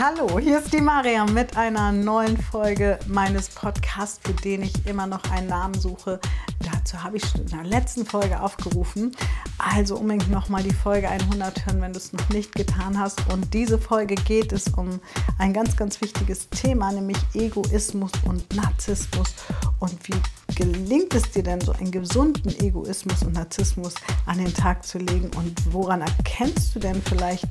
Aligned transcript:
Hallo, 0.00 0.38
hier 0.38 0.60
ist 0.60 0.72
die 0.72 0.80
Mariam 0.80 1.34
mit 1.34 1.56
einer 1.56 1.90
neuen 1.90 2.40
Folge 2.40 3.00
meines 3.08 3.48
Podcasts, 3.48 4.20
für 4.22 4.32
den 4.32 4.62
ich 4.62 4.86
immer 4.86 5.08
noch 5.08 5.28
einen 5.32 5.48
Namen 5.48 5.74
suche. 5.74 6.20
Dazu 6.60 7.02
habe 7.02 7.16
ich 7.16 7.34
in 7.34 7.46
der 7.46 7.64
letzten 7.64 8.06
Folge 8.06 8.40
aufgerufen. 8.40 9.10
Also 9.58 9.96
unbedingt 9.96 10.30
nochmal 10.30 10.62
die 10.62 10.72
Folge 10.72 11.08
100 11.08 11.66
hören, 11.66 11.80
wenn 11.80 11.92
du 11.92 11.98
es 11.98 12.12
noch 12.12 12.28
nicht 12.28 12.54
getan 12.54 12.96
hast. 12.96 13.28
Und 13.32 13.52
diese 13.52 13.76
Folge 13.76 14.14
geht 14.14 14.52
es 14.52 14.68
um 14.68 15.00
ein 15.36 15.52
ganz, 15.52 15.76
ganz 15.76 16.00
wichtiges 16.00 16.48
Thema, 16.48 16.92
nämlich 16.92 17.18
Egoismus 17.34 18.12
und 18.24 18.54
Narzissmus. 18.54 19.34
Und 19.80 19.98
wie 20.06 20.54
gelingt 20.54 21.12
es 21.16 21.28
dir 21.32 21.42
denn, 21.42 21.60
so 21.60 21.72
einen 21.72 21.90
gesunden 21.90 22.56
Egoismus 22.60 23.24
und 23.24 23.32
Narzissmus 23.32 23.94
an 24.26 24.38
den 24.38 24.54
Tag 24.54 24.86
zu 24.86 24.98
legen? 24.98 25.28
Und 25.36 25.60
woran 25.72 26.02
erkennst 26.02 26.72
du 26.76 26.78
denn 26.78 27.02
vielleicht, 27.02 27.46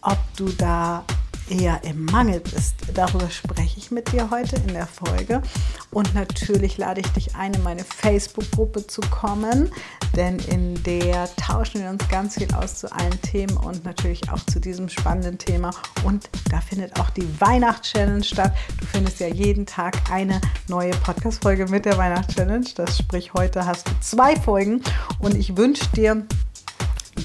ob 0.00 0.18
du 0.36 0.48
da 0.58 1.04
eher 1.52 1.84
im 1.84 2.04
Mangel 2.06 2.40
bist. 2.40 2.74
Darüber 2.94 3.28
spreche 3.30 3.78
ich 3.78 3.90
mit 3.90 4.12
dir 4.12 4.30
heute 4.30 4.56
in 4.56 4.72
der 4.72 4.86
Folge. 4.86 5.42
Und 5.90 6.14
natürlich 6.14 6.78
lade 6.78 7.00
ich 7.00 7.08
dich 7.08 7.36
ein, 7.36 7.52
in 7.52 7.62
meine 7.62 7.84
Facebook-Gruppe 7.84 8.86
zu 8.86 9.02
kommen, 9.02 9.70
denn 10.16 10.38
in 10.38 10.82
der 10.84 11.28
tauschen 11.36 11.82
wir 11.82 11.90
uns 11.90 12.08
ganz 12.08 12.36
viel 12.38 12.52
aus 12.54 12.76
zu 12.76 12.90
allen 12.92 13.20
Themen 13.22 13.56
und 13.56 13.84
natürlich 13.84 14.30
auch 14.30 14.40
zu 14.46 14.60
diesem 14.60 14.88
spannenden 14.88 15.38
Thema. 15.38 15.70
Und 16.04 16.30
da 16.50 16.60
findet 16.60 16.98
auch 16.98 17.10
die 17.10 17.28
Weihnachtschallenge 17.40 18.24
statt. 18.24 18.54
Du 18.80 18.86
findest 18.86 19.20
ja 19.20 19.28
jeden 19.28 19.66
Tag 19.66 20.10
eine 20.10 20.40
neue 20.68 20.92
Podcast-Folge 20.92 21.66
mit 21.66 21.84
der 21.84 21.98
Weihnachtschallenge. 21.98 22.64
Das 22.76 22.98
sprich, 22.98 23.34
heute 23.34 23.66
hast 23.66 23.88
du 23.88 23.92
zwei 24.00 24.36
Folgen 24.36 24.82
und 25.18 25.34
ich 25.34 25.56
wünsche 25.56 25.86
dir 25.94 26.26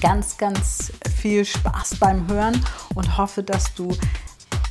ganz, 0.00 0.36
ganz 0.36 0.92
viel 1.16 1.44
Spaß 1.44 1.96
beim 1.98 2.28
Hören 2.28 2.64
und 2.94 3.18
hoffe, 3.18 3.42
dass 3.42 3.74
du 3.74 3.96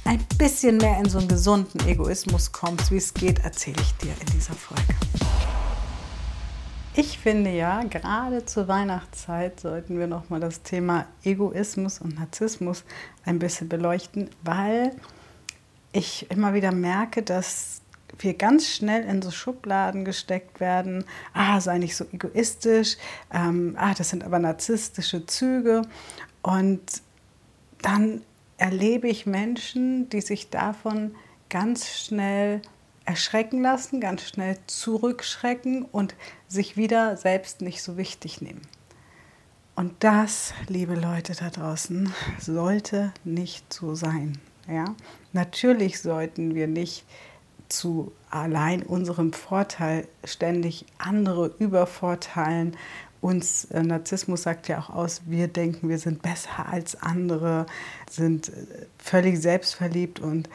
ein 0.08 0.26
bisschen 0.38 0.78
mehr 0.78 1.00
in 1.00 1.10
so 1.10 1.20
einen 1.20 1.28
gesunden 1.28 1.86
Egoismus 1.86 2.54
kommst. 2.54 2.92
Wie 2.92 2.98
es 2.98 3.14
geht, 3.14 3.40
erzähle 3.40 3.76
ich 3.82 3.94
dir 3.98 4.14
in 4.22 4.26
dieser 4.28 4.54
Folge. 4.54 4.96
Ich 6.96 7.20
finde 7.20 7.52
ja, 7.52 7.84
gerade 7.84 8.46
zur 8.46 8.70
Weihnachtszeit 8.70 9.60
sollten 9.60 10.00
wir 10.00 10.08
nochmal 10.08 10.40
das 10.40 10.64
Thema 10.64 11.06
Egoismus 11.26 12.00
und 12.00 12.18
Narzissmus 12.18 12.86
ein 13.26 13.38
bisschen 13.38 13.68
beleuchten, 13.68 14.30
weil 14.44 14.96
ich 15.92 16.32
immer 16.32 16.54
wieder 16.54 16.72
merke, 16.72 17.22
dass 17.22 17.82
wir 18.18 18.34
ganz 18.34 18.68
schnell 18.68 19.04
in 19.04 19.22
so 19.22 19.30
Schubladen 19.30 20.06
gesteckt 20.06 20.62
werden. 20.62 21.04
Ah, 21.34 21.60
sei 21.60 21.80
nicht 21.80 21.98
so 21.98 22.06
egoistisch. 22.14 22.96
Ähm, 23.34 23.76
ah, 23.78 23.94
das 23.94 24.10
sind 24.10 24.24
aber 24.24 24.40
narzisstische 24.40 25.26
Züge. 25.26 25.82
Und 26.42 27.02
dann 27.82 28.22
erlebe 28.58 29.08
ich 29.08 29.26
Menschen, 29.26 30.10
die 30.10 30.22
sich 30.22 30.50
davon 30.50 31.16
ganz 31.50 31.98
schnell 31.98 32.62
erschrecken 33.06 33.62
lassen, 33.62 34.02
ganz 34.02 34.24
schnell 34.24 34.58
zurückschrecken 34.68 35.86
und 35.86 36.16
sich 36.48 36.76
wieder 36.76 37.16
selbst 37.16 37.62
nicht 37.62 37.82
so 37.82 37.96
wichtig 37.98 38.42
nehmen. 38.42 38.62
Und 39.76 39.94
das, 40.00 40.54
liebe 40.68 40.96
Leute 40.96 41.34
da 41.34 41.50
draußen, 41.50 42.12
sollte 42.40 43.14
nicht 43.24 43.72
so 43.72 43.96
sein. 43.96 44.40
Ja? 44.68 44.96
Natürlich 45.34 46.02
sollten 46.02 46.56
wir 46.56 46.68
nicht 46.68 47.06
zu 47.70 48.12
allein 48.30 48.84
unserem 48.84 49.34
Vorteil 49.34 50.08
ständig 50.24 50.86
andere 50.98 51.54
übervorteilen. 51.60 52.76
Uns 53.22 53.66
äh, 53.66 53.82
Narzissmus 53.84 54.44
sagt 54.44 54.68
ja 54.68 54.80
auch 54.80 54.90
aus, 54.90 55.22
wir 55.26 55.48
denken, 55.48 55.90
wir 55.90 56.00
sind 56.00 56.22
besser 56.22 56.68
als 56.72 57.02
andere, 57.02 57.66
sind 58.10 58.50
äh, 58.50 58.54
völlig 58.98 59.42
selbstverliebt 59.42 60.20
und 60.20 60.50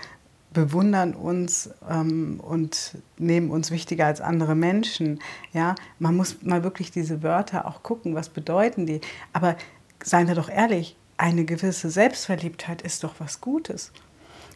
bewundern 0.53 1.15
uns 1.15 1.71
ähm, 1.89 2.39
und 2.41 2.99
nehmen 3.19 3.51
uns 3.51 3.71
wichtiger 3.71 4.07
als 4.07 4.21
andere 4.21 4.55
Menschen. 4.55 5.21
Ja, 5.53 5.75
man 5.99 6.17
muss 6.17 6.43
mal 6.43 6.62
wirklich 6.62 6.91
diese 6.91 7.22
Wörter 7.22 7.67
auch 7.67 7.83
gucken, 7.83 8.15
was 8.15 8.28
bedeuten 8.28 8.87
die. 8.87 9.01
Aber 9.33 9.56
seien 10.05 10.28
wir 10.28 10.34
doch 10.34 10.51
ehrlich, 10.51 10.97
eine 11.17 11.45
gewisse 11.45 11.91
Selbstverliebtheit 11.91 12.83
ist 12.83 13.03
doch 13.03 13.15
was 13.19 13.41
Gutes 13.41 13.93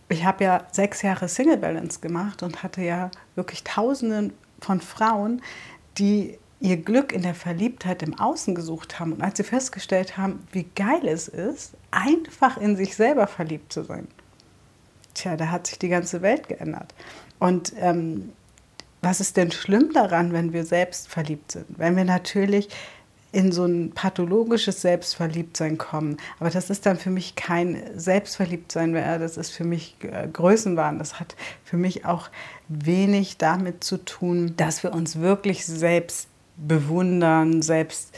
ich 0.08 0.24
habe 0.24 0.44
ja 0.44 0.66
sechs 0.70 1.02
Jahre 1.02 1.28
Single 1.28 1.56
Balance 1.56 2.00
gemacht 2.00 2.42
und 2.42 2.62
hatte 2.62 2.82
ja 2.82 3.10
wirklich 3.34 3.64
Tausende 3.64 4.32
von 4.60 4.80
Frauen, 4.80 5.42
die 5.98 6.38
ihr 6.60 6.78
Glück 6.78 7.12
in 7.12 7.22
der 7.22 7.34
Verliebtheit 7.34 8.02
im 8.02 8.18
Außen 8.18 8.54
gesucht 8.54 8.98
haben. 8.98 9.12
Und 9.12 9.22
als 9.22 9.36
sie 9.36 9.44
festgestellt 9.44 10.16
haben, 10.16 10.46
wie 10.52 10.66
geil 10.74 11.06
es 11.06 11.28
ist, 11.28 11.74
einfach 11.90 12.56
in 12.56 12.76
sich 12.76 12.96
selber 12.96 13.26
verliebt 13.26 13.72
zu 13.72 13.84
sein, 13.84 14.08
tja, 15.14 15.36
da 15.36 15.50
hat 15.50 15.66
sich 15.66 15.78
die 15.78 15.88
ganze 15.88 16.22
Welt 16.22 16.48
geändert. 16.48 16.94
Und 17.38 17.72
ähm, 17.78 18.32
was 19.02 19.20
ist 19.20 19.36
denn 19.36 19.52
schlimm 19.52 19.92
daran, 19.92 20.32
wenn 20.32 20.52
wir 20.52 20.64
selbst 20.64 21.08
verliebt 21.08 21.52
sind? 21.52 21.66
Wenn 21.78 21.96
wir 21.96 22.04
natürlich 22.04 22.68
in 23.32 23.52
so 23.52 23.66
ein 23.66 23.90
pathologisches 23.90 24.80
Selbstverliebtsein 24.80 25.76
kommen. 25.76 26.16
Aber 26.40 26.48
das 26.48 26.70
ist 26.70 26.86
dann 26.86 26.96
für 26.96 27.10
mich 27.10 27.34
kein 27.34 27.82
Selbstverliebtsein 27.94 28.92
mehr, 28.92 29.18
das 29.18 29.36
ist 29.36 29.50
für 29.50 29.64
mich 29.64 29.96
äh, 30.00 30.26
Größenwahn. 30.26 30.98
Das 30.98 31.20
hat 31.20 31.36
für 31.62 31.76
mich 31.76 32.06
auch 32.06 32.30
wenig 32.68 33.36
damit 33.36 33.84
zu 33.84 33.98
tun, 33.98 34.54
dass 34.56 34.82
wir 34.82 34.94
uns 34.94 35.20
wirklich 35.20 35.66
selbst 35.66 36.28
bewundern, 36.56 37.62
selbst 37.62 38.14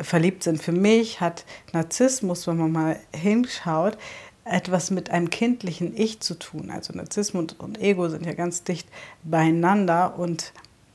verliebt 0.00 0.42
sind. 0.42 0.62
Für 0.62 0.72
mich 0.72 1.20
hat 1.20 1.44
Narzissmus, 1.72 2.46
wenn 2.46 2.56
man 2.56 2.72
mal 2.72 2.96
hinschaut, 3.14 3.98
etwas 4.44 4.90
mit 4.90 5.10
einem 5.10 5.30
kindlichen 5.30 5.96
Ich 5.96 6.20
zu 6.20 6.38
tun. 6.38 6.70
Also 6.70 6.94
Narzissmus 6.94 7.54
und 7.58 7.80
Ego 7.80 8.08
sind 8.08 8.24
ja 8.24 8.32
ganz 8.32 8.64
dicht 8.64 8.88
beieinander 9.22 10.18
und 10.18 10.52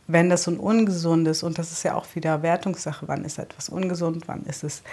wenn 0.07 0.29
das 0.29 0.43
so 0.43 0.51
ein 0.51 0.57
ungesundes, 0.57 1.43
und 1.43 1.57
das 1.57 1.71
ist 1.71 1.83
ja 1.83 1.95
auch 1.95 2.05
wieder 2.13 2.41
Wertungssache, 2.41 3.07
wann 3.07 3.23
ist 3.23 3.39
etwas 3.39 3.69
ungesund, 3.69 4.27
wann 4.27 4.43
ist 4.43 4.63
es 4.63 4.83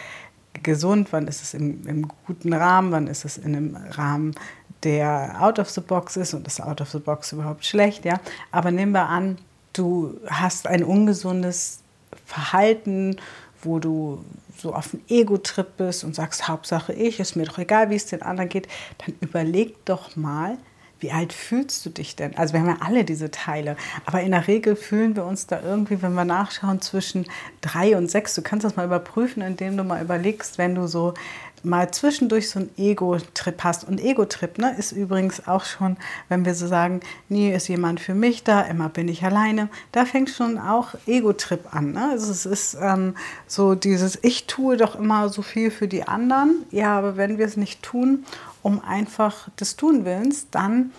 gesund, 0.63 1.09
wann 1.13 1.27
ist 1.27 1.43
es 1.43 1.55
im, 1.55 1.87
im 1.87 2.09
guten 2.27 2.53
Rahmen, 2.53 2.93
wann 2.93 3.07
ist 3.07 3.25
es 3.25 3.37
in 3.37 3.57
einem 3.57 3.77
Rahmen, 3.77 4.35
der 4.83 5.37
out 5.41 5.59
of 5.59 5.69
the 5.71 5.81
box 5.81 6.17
ist 6.17 6.33
und 6.35 6.47
ist 6.47 6.61
out 6.61 6.81
of 6.81 6.91
the 6.91 6.99
box 6.99 7.33
überhaupt 7.33 7.65
schlecht, 7.65 8.05
ja. 8.05 8.21
Aber 8.51 8.71
nehmen 8.71 8.93
wir 8.93 9.09
an, 9.09 9.39
du 9.73 10.19
hast 10.27 10.67
ein 10.67 10.85
ungesundes 10.85 11.81
Verhalten, 12.25 13.17
wo 13.63 13.79
du 13.79 14.25
so 14.57 14.75
auf 14.75 14.91
dem 14.91 15.01
Ego-Trip 15.09 15.77
bist 15.77 16.05
und 16.05 16.15
sagst, 16.15 16.49
Hauptsache 16.49 16.93
ich, 16.93 17.21
ist 17.21 17.37
mir 17.37 17.45
doch 17.45 17.59
egal, 17.59 17.91
wie 17.91 17.97
es 17.97 18.07
den 18.07 18.23
anderen 18.23 18.49
geht, 18.49 18.69
dann 18.99 19.15
überleg 19.21 19.85
doch 19.85 20.17
mal, 20.17 20.59
wie 21.01 21.11
alt 21.13 21.33
fühlst 21.33 21.85
du 21.85 21.91
dich 21.91 22.17
denn? 22.17 22.37
Also 22.37 22.55
wir 22.55 22.61
haben 22.61 22.69
ja 22.69 22.77
alle 22.81 23.05
diese 23.05 23.31
Teile, 23.31 23.77
aber 24.07 24.21
in 24.21 24.31
der 24.31 24.47
Regel 24.47 24.77
fühlen 24.77 25.17
wir 25.17 25.25
uns 25.25 25.47
da 25.47 25.61
irgendwie, 25.63 26.03
wenn 26.03 26.13
wir 26.13 26.25
nachschauen, 26.25 26.81
zwischen 26.81 27.27
drei 27.61 27.97
und 27.97 28.11
sechs. 28.11 28.35
Du 28.35 28.43
kannst 28.43 28.65
das 28.65 28.77
mal 28.77 28.87
überprüfen, 28.87 29.43
indem 29.43 29.77
du 29.77 29.85
mal 29.85 30.03
überlegst, 30.03 30.59
wenn 30.59 30.75
du 30.75 30.87
so 30.87 31.15
mal 31.63 31.91
zwischendurch 31.91 32.49
so 32.51 32.61
einen 32.61 32.71
Ego-Trip 32.77 33.63
hast. 33.63 33.85
Und 33.85 34.01
Ego-Trip 34.01 34.59
ne, 34.59 34.75
ist 34.79 34.93
übrigens 34.93 35.47
auch 35.47 35.65
schon, 35.65 35.97
wenn 36.29 36.45
wir 36.45 36.55
so 36.55 36.67
sagen, 36.67 37.01
nie 37.29 37.51
ist 37.51 37.69
jemand 37.69 38.01
für 38.01 38.15
mich 38.15 38.45
da, 38.45 38.63
immer 38.63 38.89
bin 38.89 39.09
ich 39.09 39.23
alleine, 39.25 39.69
da 39.93 40.05
fängt 40.05 40.31
schon 40.31 40.59
auch 40.59 40.95
Ego-Trip 41.07 41.75
an. 41.75 41.93
Ne? 41.93 42.09
Also 42.13 42.31
es 42.31 42.47
ist 42.47 42.77
ähm, 42.81 43.15
so 43.47 43.75
dieses, 43.75 44.19
ich 44.23 44.47
tue 44.47 44.77
doch 44.77 44.95
immer 44.99 45.29
so 45.29 45.43
viel 45.43 45.71
für 45.71 45.89
die 45.89 46.05
anderen, 46.05 46.65
ja, 46.71 46.97
aber 46.97 47.17
wenn 47.17 47.39
wir 47.39 47.47
es 47.47 47.57
nicht 47.57 47.83
tun 47.83 48.25
um 48.63 48.83
einfach 48.85 49.49
des 49.51 49.77
Tunwillens, 49.77 50.49
dann 50.51 50.93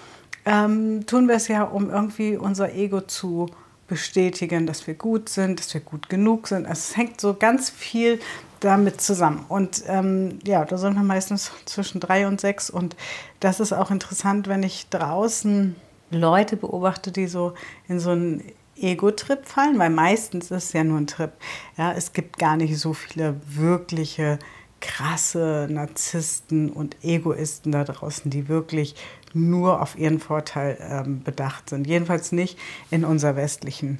ähm, 0.45 1.05
tun 1.05 1.27
wir 1.27 1.35
es 1.35 1.47
ja, 1.47 1.63
um 1.63 1.89
irgendwie 1.89 2.35
unser 2.37 2.73
Ego 2.73 3.01
zu 3.01 3.47
bestätigen, 3.87 4.65
dass 4.65 4.87
wir 4.87 4.93
gut 4.93 5.27
sind, 5.29 5.59
dass 5.59 5.73
wir 5.73 5.81
gut 5.81 6.09
genug 6.09 6.47
sind. 6.47 6.65
Also 6.65 6.79
es 6.79 6.97
hängt 6.97 7.19
so 7.19 7.33
ganz 7.33 7.69
viel 7.69 8.19
damit 8.61 9.01
zusammen. 9.01 9.45
Und 9.49 9.83
ähm, 9.87 10.39
ja, 10.45 10.63
da 10.63 10.77
sind 10.77 10.93
wir 10.93 11.03
meistens 11.03 11.51
zwischen 11.65 11.99
drei 11.99 12.25
und 12.27 12.39
sechs. 12.39 12.69
Und 12.69 12.95
das 13.39 13.59
ist 13.59 13.73
auch 13.73 13.91
interessant, 13.91 14.47
wenn 14.47 14.63
ich 14.63 14.87
draußen 14.89 15.75
Leute 16.09 16.57
beobachte, 16.57 17.11
die 17.11 17.27
so 17.27 17.53
in 17.87 17.99
so 17.99 18.11
einen 18.11 18.43
Ego-Trip 18.77 19.45
fallen, 19.45 19.77
weil 19.77 19.89
meistens 19.89 20.51
ist 20.51 20.65
es 20.65 20.73
ja 20.73 20.83
nur 20.83 20.97
ein 20.97 21.07
Trip. 21.07 21.31
Ja, 21.77 21.91
es 21.91 22.13
gibt 22.13 22.37
gar 22.37 22.55
nicht 22.57 22.77
so 22.77 22.93
viele 22.93 23.35
wirkliche 23.45 24.39
krasse 24.81 25.67
Narzissten 25.69 26.69
und 26.69 26.97
Egoisten 27.03 27.71
da 27.71 27.83
draußen, 27.83 28.29
die 28.29 28.49
wirklich 28.49 28.95
nur 29.33 29.81
auf 29.81 29.97
ihren 29.97 30.19
Vorteil 30.19 30.77
ähm, 30.81 31.23
bedacht 31.23 31.69
sind. 31.69 31.87
Jedenfalls 31.87 32.31
nicht 32.31 32.57
in 32.89 33.05
unserer 33.05 33.35
westlichen 33.35 33.99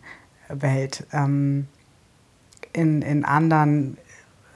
Welt. 0.50 1.06
Ähm, 1.13 1.68
in, 2.74 3.01
in 3.01 3.25
anderen 3.25 3.98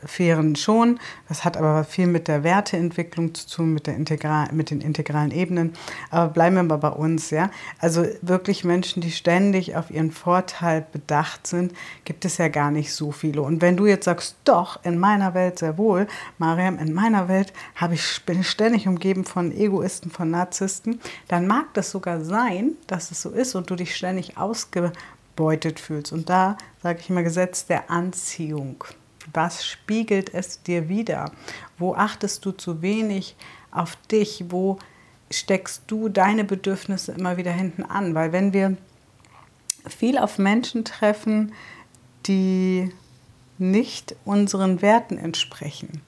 Sphären 0.07 0.55
schon. 0.55 0.99
Das 1.27 1.43
hat 1.43 1.57
aber 1.57 1.83
viel 1.83 2.07
mit 2.07 2.27
der 2.27 2.43
Werteentwicklung 2.43 3.33
zu 3.33 3.47
tun, 3.47 3.73
mit, 3.73 3.87
der 3.87 3.95
Integral, 3.95 4.49
mit 4.51 4.69
den 4.71 4.81
integralen 4.81 5.31
Ebenen. 5.31 5.73
Aber 6.09 6.31
bleiben 6.31 6.55
wir 6.55 6.63
mal 6.63 6.77
bei 6.77 6.89
uns. 6.89 7.29
Ja? 7.29 7.49
Also 7.79 8.05
wirklich 8.21 8.63
Menschen, 8.63 9.01
die 9.01 9.11
ständig 9.11 9.75
auf 9.75 9.89
ihren 9.91 10.11
Vorteil 10.11 10.85
bedacht 10.91 11.47
sind, 11.47 11.73
gibt 12.03 12.25
es 12.25 12.37
ja 12.37 12.47
gar 12.47 12.71
nicht 12.71 12.93
so 12.93 13.11
viele. 13.11 13.41
Und 13.41 13.61
wenn 13.61 13.77
du 13.77 13.85
jetzt 13.85 14.05
sagst, 14.05 14.37
doch, 14.43 14.83
in 14.83 14.99
meiner 14.99 15.33
Welt 15.33 15.59
sehr 15.59 15.77
wohl, 15.77 16.07
Mariam, 16.37 16.77
in 16.79 16.93
meiner 16.93 17.27
Welt 17.27 17.53
ich, 17.91 18.25
bin 18.25 18.41
ich 18.41 18.49
ständig 18.49 18.87
umgeben 18.87 19.25
von 19.25 19.51
Egoisten, 19.51 20.11
von 20.11 20.31
Narzissten, 20.31 20.99
dann 21.27 21.47
mag 21.47 21.73
das 21.73 21.91
sogar 21.91 22.21
sein, 22.23 22.71
dass 22.87 23.11
es 23.11 23.21
so 23.21 23.29
ist 23.29 23.55
und 23.55 23.69
du 23.69 23.75
dich 23.75 23.95
ständig 23.95 24.37
ausgebeutet 24.37 25.79
fühlst. 25.79 26.11
Und 26.11 26.29
da 26.29 26.57
sage 26.81 26.99
ich 26.99 27.09
immer 27.09 27.23
Gesetz 27.23 27.65
der 27.65 27.89
Anziehung. 27.89 28.83
Was 29.33 29.65
spiegelt 29.65 30.33
es 30.33 30.61
dir 30.61 30.89
wieder? 30.89 31.31
Wo 31.77 31.95
achtest 31.95 32.45
du 32.45 32.51
zu 32.51 32.81
wenig 32.81 33.35
auf 33.71 33.95
dich? 34.11 34.45
Wo 34.49 34.77
steckst 35.31 35.83
du 35.87 36.09
deine 36.09 36.43
Bedürfnisse 36.43 37.13
immer 37.13 37.37
wieder 37.37 37.51
hinten 37.51 37.83
an? 37.83 38.15
Weil 38.15 38.31
wenn 38.31 38.53
wir 38.53 38.77
viel 39.87 40.17
auf 40.17 40.37
Menschen 40.37 40.85
treffen, 40.85 41.53
die 42.27 42.91
nicht 43.57 44.15
unseren 44.25 44.81
Werten 44.81 45.17
entsprechen, 45.17 46.01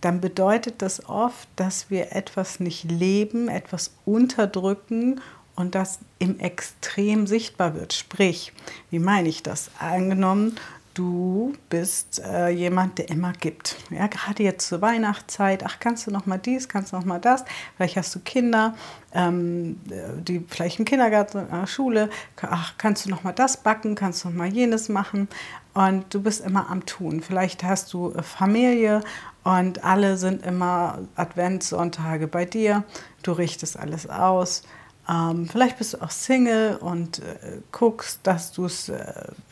dann 0.00 0.20
bedeutet 0.20 0.82
das 0.82 1.08
oft, 1.08 1.48
dass 1.56 1.90
wir 1.90 2.14
etwas 2.14 2.60
nicht 2.60 2.84
leben, 2.84 3.48
etwas 3.48 3.94
unterdrücken 4.04 5.20
und 5.56 5.74
das 5.74 6.00
im 6.18 6.38
Extrem 6.38 7.26
sichtbar 7.26 7.74
wird. 7.74 7.92
Sprich, 7.92 8.52
wie 8.90 8.98
meine 8.98 9.28
ich 9.28 9.42
das? 9.42 9.70
Angenommen, 9.78 10.56
du 10.96 11.52
bist 11.68 12.22
äh, 12.24 12.48
jemand, 12.48 12.98
der 12.98 13.10
immer 13.10 13.32
gibt. 13.32 13.76
Ja, 13.90 14.06
gerade 14.06 14.42
jetzt 14.42 14.66
zur 14.66 14.80
Weihnachtszeit, 14.80 15.62
ach, 15.64 15.78
kannst 15.78 16.06
du 16.06 16.10
noch 16.10 16.24
mal 16.26 16.38
dies, 16.38 16.68
kannst 16.68 16.92
du 16.92 16.96
noch 16.96 17.04
mal 17.04 17.20
das? 17.20 17.44
Vielleicht 17.76 17.96
hast 17.96 18.14
du 18.14 18.20
Kinder, 18.20 18.74
ähm, 19.12 19.78
die 20.18 20.44
vielleicht 20.48 20.78
im 20.78 20.86
Kindergarten, 20.86 21.40
in 21.40 21.50
der 21.50 21.66
Schule, 21.66 22.08
ach, 22.40 22.74
kannst 22.78 23.04
du 23.04 23.10
noch 23.10 23.24
mal 23.24 23.32
das 23.32 23.58
backen, 23.58 23.94
kannst 23.94 24.24
du 24.24 24.30
noch 24.30 24.36
mal 24.36 24.48
jenes 24.48 24.88
machen? 24.88 25.28
Und 25.74 26.14
du 26.14 26.22
bist 26.22 26.44
immer 26.44 26.70
am 26.70 26.86
Tun. 26.86 27.20
Vielleicht 27.20 27.62
hast 27.62 27.92
du 27.92 28.12
äh, 28.12 28.22
Familie 28.22 29.02
und 29.44 29.84
alle 29.84 30.16
sind 30.16 30.44
immer 30.46 31.00
Adventssonntage 31.14 32.26
bei 32.26 32.46
dir. 32.46 32.84
Du 33.22 33.32
richtest 33.32 33.78
alles 33.78 34.08
aus 34.08 34.62
ähm, 35.08 35.48
vielleicht 35.48 35.78
bist 35.78 35.94
du 35.94 36.02
auch 36.02 36.10
Single 36.10 36.76
und 36.76 37.20
äh, 37.20 37.60
guckst, 37.70 38.20
dass 38.24 38.52
du 38.52 38.64
es 38.64 38.88
äh, 38.88 39.04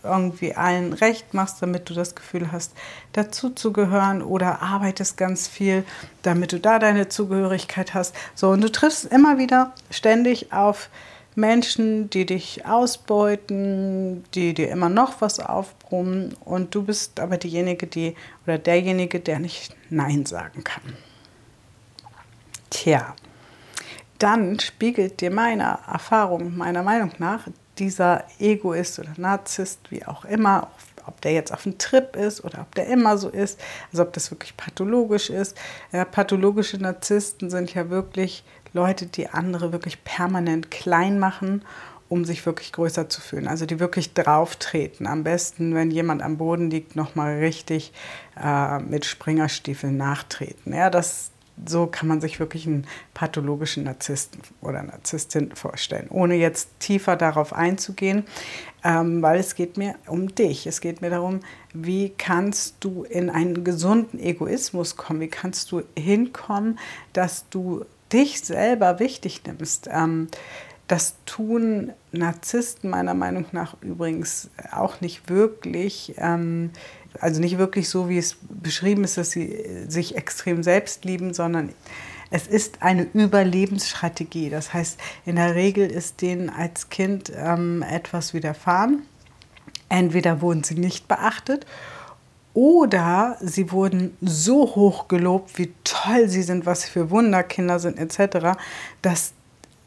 irgendwie 0.02 0.54
allen 0.54 0.92
recht 0.92 1.32
machst, 1.32 1.62
damit 1.62 1.88
du 1.88 1.94
das 1.94 2.16
Gefühl 2.16 2.50
hast, 2.50 2.72
dazu 3.12 3.50
zu 3.50 3.72
gehören 3.72 4.22
oder 4.22 4.62
arbeitest 4.62 5.16
ganz 5.16 5.46
viel, 5.46 5.84
damit 6.22 6.52
du 6.52 6.58
da 6.58 6.80
deine 6.80 7.08
Zugehörigkeit 7.08 7.94
hast. 7.94 8.16
So, 8.34 8.50
und 8.50 8.62
du 8.62 8.72
triffst 8.72 9.04
immer 9.04 9.38
wieder 9.38 9.72
ständig 9.90 10.52
auf 10.52 10.90
Menschen, 11.36 12.10
die 12.10 12.26
dich 12.26 12.66
ausbeuten, 12.66 14.24
die 14.34 14.54
dir 14.54 14.70
immer 14.70 14.88
noch 14.88 15.20
was 15.20 15.40
aufbrummen 15.40 16.34
und 16.44 16.74
du 16.74 16.82
bist 16.82 17.20
aber 17.20 17.38
diejenige, 17.38 17.86
die 17.86 18.16
oder 18.46 18.58
derjenige, 18.58 19.20
der 19.20 19.38
nicht 19.38 19.74
Nein 19.90 20.26
sagen 20.26 20.64
kann. 20.64 20.82
Tja, 22.70 23.14
dann 24.18 24.58
spiegelt 24.60 25.20
dir 25.20 25.30
meiner 25.30 25.80
Erfahrung, 25.90 26.56
meiner 26.56 26.82
Meinung 26.82 27.12
nach, 27.18 27.48
dieser 27.78 28.24
Egoist 28.38 28.98
oder 28.98 29.12
Narzisst, 29.16 29.90
wie 29.90 30.04
auch 30.06 30.24
immer, 30.24 30.70
ob 31.06 31.20
der 31.20 31.32
jetzt 31.32 31.52
auf 31.52 31.64
dem 31.64 31.78
Trip 31.78 32.16
ist 32.16 32.44
oder 32.44 32.60
ob 32.60 32.74
der 32.74 32.86
immer 32.86 33.18
so 33.18 33.28
ist, 33.28 33.60
also 33.92 34.02
ob 34.02 34.12
das 34.12 34.30
wirklich 34.30 34.56
pathologisch 34.56 35.30
ist. 35.30 35.56
Ja, 35.92 36.04
pathologische 36.04 36.78
Narzissten 36.78 37.50
sind 37.50 37.74
ja 37.74 37.90
wirklich 37.90 38.44
Leute, 38.72 39.06
die 39.06 39.28
andere 39.28 39.72
wirklich 39.72 40.02
permanent 40.04 40.70
klein 40.70 41.18
machen, 41.18 41.62
um 42.08 42.24
sich 42.24 42.44
wirklich 42.44 42.72
größer 42.72 43.08
zu 43.08 43.20
fühlen. 43.20 43.48
Also 43.48 43.66
die 43.66 43.80
wirklich 43.80 44.14
drauf 44.14 44.56
treten. 44.56 45.06
Am 45.06 45.24
besten, 45.24 45.74
wenn 45.74 45.90
jemand 45.90 46.22
am 46.22 46.36
Boden 46.36 46.70
liegt, 46.70 46.96
nochmal 46.96 47.38
richtig 47.38 47.92
äh, 48.40 48.78
mit 48.78 49.04
Springerstiefeln 49.04 49.96
nachtreten. 49.96 50.74
Ja, 50.74 50.90
das, 50.90 51.30
so 51.66 51.86
kann 51.86 52.08
man 52.08 52.20
sich 52.20 52.40
wirklich 52.40 52.66
einen 52.66 52.86
pathologischen 53.14 53.84
Narzissten 53.84 54.40
oder 54.60 54.82
Narzisstin 54.82 55.54
vorstellen, 55.54 56.08
ohne 56.10 56.34
jetzt 56.34 56.68
tiefer 56.80 57.16
darauf 57.16 57.52
einzugehen, 57.52 58.24
ähm, 58.82 59.22
weil 59.22 59.38
es 59.38 59.54
geht 59.54 59.76
mir 59.76 59.94
um 60.06 60.34
dich. 60.34 60.66
Es 60.66 60.80
geht 60.80 61.00
mir 61.00 61.10
darum, 61.10 61.40
wie 61.72 62.10
kannst 62.10 62.76
du 62.80 63.04
in 63.04 63.30
einen 63.30 63.64
gesunden 63.64 64.18
Egoismus 64.18 64.96
kommen? 64.96 65.20
Wie 65.20 65.28
kannst 65.28 65.70
du 65.72 65.82
hinkommen, 65.96 66.78
dass 67.12 67.48
du 67.48 67.84
dich 68.12 68.40
selber 68.40 68.98
wichtig 68.98 69.42
nimmst? 69.46 69.88
Ähm, 69.90 70.28
das 70.86 71.16
tun 71.24 71.92
Narzissten 72.12 72.90
meiner 72.90 73.14
Meinung 73.14 73.46
nach 73.52 73.76
übrigens 73.80 74.50
auch 74.70 75.00
nicht 75.00 75.30
wirklich. 75.30 76.14
Ähm, 76.18 76.70
also 77.24 77.40
nicht 77.40 77.56
wirklich 77.56 77.88
so, 77.88 78.10
wie 78.10 78.18
es 78.18 78.36
beschrieben 78.50 79.02
ist, 79.02 79.16
dass 79.16 79.30
sie 79.30 79.64
sich 79.88 80.14
extrem 80.14 80.62
selbst 80.62 81.06
lieben, 81.06 81.32
sondern 81.32 81.70
es 82.30 82.46
ist 82.46 82.82
eine 82.82 83.04
Überlebensstrategie. 83.14 84.50
Das 84.50 84.74
heißt, 84.74 85.00
in 85.24 85.36
der 85.36 85.54
Regel 85.54 85.90
ist 85.90 86.20
denen 86.20 86.50
als 86.50 86.90
Kind 86.90 87.32
ähm, 87.34 87.82
etwas 87.82 88.34
widerfahren. 88.34 89.04
Entweder 89.88 90.42
wurden 90.42 90.64
sie 90.64 90.74
nicht 90.74 91.08
beachtet 91.08 91.64
oder 92.52 93.38
sie 93.40 93.72
wurden 93.72 94.14
so 94.20 94.74
hoch 94.74 95.08
gelobt, 95.08 95.56
wie 95.58 95.72
toll 95.82 96.28
sie 96.28 96.42
sind, 96.42 96.66
was 96.66 96.84
für 96.84 97.10
Wunderkinder 97.10 97.78
sind 97.78 97.98
etc., 97.98 98.58
dass 99.00 99.32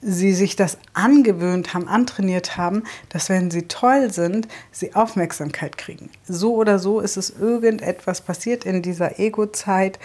sie 0.01 0.33
sich 0.33 0.55
das 0.55 0.77
angewöhnt 0.94 1.73
haben, 1.73 1.88
antrainiert 1.88 2.57
haben, 2.57 2.83
dass 3.09 3.29
wenn 3.29 3.49
sie 3.49 3.63
toll 3.63 4.11
sind, 4.11 4.47
sie 4.71 4.94
Aufmerksamkeit 4.95 5.77
kriegen. 5.77 6.09
So 6.27 6.55
oder 6.55 6.79
so 6.79 6.99
ist 6.99 7.17
es 7.17 7.31
irgendetwas 7.31 8.21
passiert 8.21 8.65
in 8.65 8.81
dieser 8.81 9.19
Ego-Zeit 9.19 9.99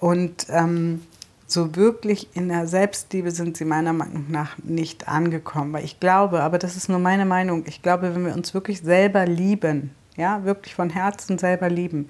und 0.00 0.46
ähm, 0.50 1.02
so 1.46 1.76
wirklich 1.76 2.28
in 2.34 2.48
der 2.48 2.66
Selbstliebe 2.66 3.30
sind 3.30 3.56
sie 3.56 3.64
meiner 3.64 3.92
Meinung 3.92 4.26
nach 4.28 4.58
nicht 4.64 5.06
angekommen. 5.08 5.72
Weil 5.72 5.84
ich 5.84 6.00
glaube, 6.00 6.42
aber 6.42 6.58
das 6.58 6.76
ist 6.76 6.88
nur 6.88 6.98
meine 6.98 7.24
Meinung, 7.24 7.64
ich 7.66 7.82
glaube, 7.82 8.14
wenn 8.14 8.26
wir 8.26 8.34
uns 8.34 8.52
wirklich 8.52 8.80
selber 8.80 9.26
lieben, 9.26 9.92
ja, 10.16 10.44
wirklich 10.44 10.74
von 10.74 10.90
Herzen 10.90 11.38
selber 11.38 11.68
lieben, 11.68 12.08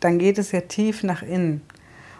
dann 0.00 0.18
geht 0.18 0.38
es 0.38 0.52
ja 0.52 0.60
tief 0.60 1.02
nach 1.02 1.22
innen. 1.22 1.62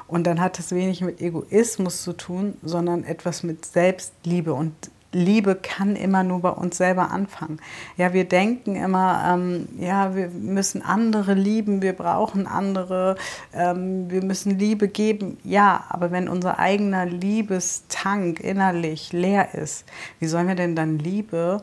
Und 0.08 0.26
dann 0.26 0.40
hat 0.40 0.58
es 0.58 0.72
wenig 0.72 1.02
mit 1.02 1.20
Egoismus 1.20 2.02
zu 2.02 2.14
tun, 2.14 2.56
sondern 2.62 3.04
etwas 3.04 3.42
mit 3.42 3.64
Selbstliebe. 3.64 4.54
Und 4.54 4.72
Liebe 5.12 5.54
kann 5.54 5.96
immer 5.96 6.22
nur 6.22 6.40
bei 6.40 6.50
uns 6.50 6.76
selber 6.76 7.10
anfangen. 7.10 7.60
Ja, 7.96 8.12
wir 8.12 8.24
denken 8.24 8.76
immer, 8.76 9.22
ähm, 9.26 9.68
ja, 9.78 10.14
wir 10.14 10.28
müssen 10.28 10.82
andere 10.82 11.32
lieben, 11.32 11.80
wir 11.80 11.94
brauchen 11.94 12.46
andere, 12.46 13.16
ähm, 13.54 14.10
wir 14.10 14.22
müssen 14.22 14.58
Liebe 14.58 14.88
geben. 14.88 15.38
Ja, 15.44 15.84
aber 15.88 16.10
wenn 16.10 16.28
unser 16.28 16.58
eigener 16.58 17.06
Liebestank 17.06 18.40
innerlich 18.40 19.12
leer 19.12 19.54
ist, 19.54 19.86
wie 20.18 20.26
sollen 20.26 20.48
wir 20.48 20.56
denn 20.56 20.76
dann 20.76 20.98
Liebe 20.98 21.62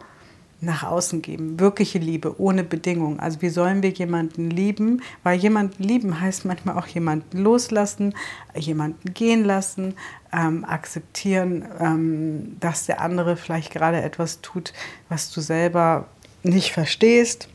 nach 0.61 0.83
außen 0.83 1.21
geben. 1.21 1.59
Wirkliche 1.59 1.99
Liebe, 1.99 2.39
ohne 2.39 2.63
Bedingung. 2.63 3.19
Also 3.19 3.41
wie 3.41 3.49
sollen 3.49 3.83
wir 3.83 3.91
jemanden 3.91 4.49
lieben? 4.49 5.01
Weil 5.23 5.37
jemanden 5.37 5.83
lieben 5.83 6.19
heißt 6.19 6.45
manchmal 6.45 6.77
auch 6.77 6.87
jemanden 6.87 7.39
loslassen, 7.39 8.15
jemanden 8.55 9.13
gehen 9.13 9.43
lassen, 9.43 9.95
ähm, 10.31 10.65
akzeptieren, 10.65 11.65
ähm, 11.79 12.57
dass 12.59 12.85
der 12.85 13.01
andere 13.01 13.37
vielleicht 13.37 13.71
gerade 13.71 14.01
etwas 14.01 14.41
tut, 14.41 14.73
was 15.09 15.31
du 15.31 15.41
selber 15.41 16.07
nicht 16.43 16.71
verstehst. 16.71 17.49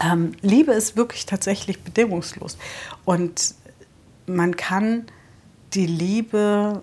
Ähm, 0.00 0.32
Liebe 0.40 0.72
ist 0.72 0.96
wirklich 0.96 1.26
tatsächlich 1.26 1.82
bedingungslos. 1.82 2.58
Und 3.04 3.54
man 4.26 4.56
kann 4.56 5.06
die 5.74 5.86
Liebe 5.86 6.82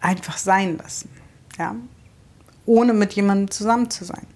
einfach 0.00 0.36
sein 0.36 0.78
lassen. 0.78 1.10
Ja? 1.58 1.74
Ohne 2.66 2.92
mit 2.92 3.14
jemandem 3.14 3.50
zusammen 3.50 3.90
zu 3.90 4.04
sein. 4.04 4.26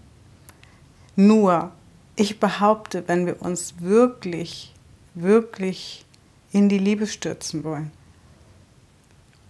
Nur, 1.16 1.72
ich 2.16 2.40
behaupte, 2.40 3.04
wenn 3.06 3.26
wir 3.26 3.42
uns 3.42 3.75
wirklich, 3.80 4.75
wirklich 5.14 6.04
in 6.52 6.68
die 6.68 6.78
Liebe 6.78 7.06
stürzen 7.06 7.64
wollen, 7.64 7.90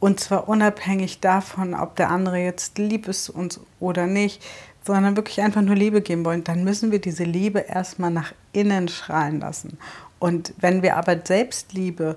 und 0.00 0.18
zwar 0.18 0.49
unabhängig 0.49 1.20
davon, 1.20 1.75
ob 1.75 1.94
der 1.96 2.10
andere 2.10 2.38
jetzt 2.38 2.78
lieb 2.78 3.06
ist 3.06 3.28
uns 3.28 3.60
oder 3.80 4.06
nicht, 4.06 4.42
sondern 4.82 5.14
wirklich 5.14 5.42
einfach 5.42 5.60
nur 5.60 5.76
Liebe 5.76 6.00
geben 6.00 6.25
wollen, 6.25 6.42
dann 6.42 6.64
müssen 6.64 6.90
wir 6.90 7.00
diese 7.00 7.25
Liebe 7.25 7.60
erstmal 7.60 8.10
nach 8.10 8.32
innen 8.52 8.88
schreien 8.88 9.40
lassen. 9.40 9.76
Und 10.18 10.54
wenn 10.58 10.82
wir 10.82 10.96
aber 10.96 11.20
Selbstliebe 11.22 12.14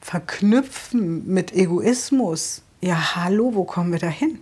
verknüpfen 0.00 1.26
mit 1.26 1.52
Egoismus, 1.52 2.62
ja 2.80 3.14
hallo, 3.14 3.54
wo 3.54 3.64
kommen 3.64 3.92
wir 3.92 3.98
da 3.98 4.08
hin? 4.08 4.38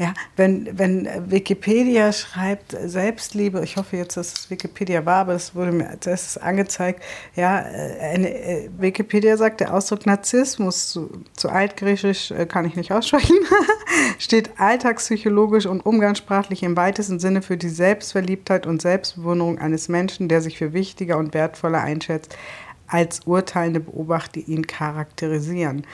Ja, 0.00 0.14
wenn, 0.34 0.78
wenn 0.78 1.06
Wikipedia 1.30 2.10
schreibt 2.14 2.74
Selbstliebe, 2.86 3.62
ich 3.62 3.76
hoffe 3.76 3.98
jetzt, 3.98 4.16
dass 4.16 4.32
es 4.32 4.48
Wikipedia 4.48 5.04
war, 5.04 5.16
aber 5.16 5.34
es 5.34 5.54
wurde 5.54 5.72
mir 5.72 5.90
als 5.90 6.06
erstes 6.06 6.38
angezeigt. 6.38 7.02
Ja, 7.36 7.56
eine, 7.56 8.30
äh, 8.30 8.70
Wikipedia 8.78 9.36
sagt, 9.36 9.60
der 9.60 9.74
Ausdruck 9.74 10.06
Narzissmus, 10.06 10.88
zu, 10.88 11.10
zu 11.36 11.50
altgriechisch 11.50 12.30
äh, 12.30 12.46
kann 12.46 12.64
ich 12.64 12.76
nicht 12.76 12.92
aussprechen, 12.92 13.36
steht 14.18 14.58
alltagspsychologisch 14.58 15.66
und 15.66 15.84
umgangssprachlich 15.84 16.62
im 16.62 16.78
weitesten 16.78 17.20
Sinne 17.20 17.42
für 17.42 17.58
die 17.58 17.68
Selbstverliebtheit 17.68 18.66
und 18.66 18.80
Selbstbewunderung 18.80 19.58
eines 19.58 19.90
Menschen, 19.90 20.28
der 20.28 20.40
sich 20.40 20.56
für 20.56 20.72
wichtiger 20.72 21.18
und 21.18 21.34
wertvoller 21.34 21.82
einschätzt, 21.82 22.38
als 22.86 23.20
urteilende 23.26 23.80
Beobachter 23.80 24.40
ihn 24.40 24.66
charakterisieren. 24.66 25.86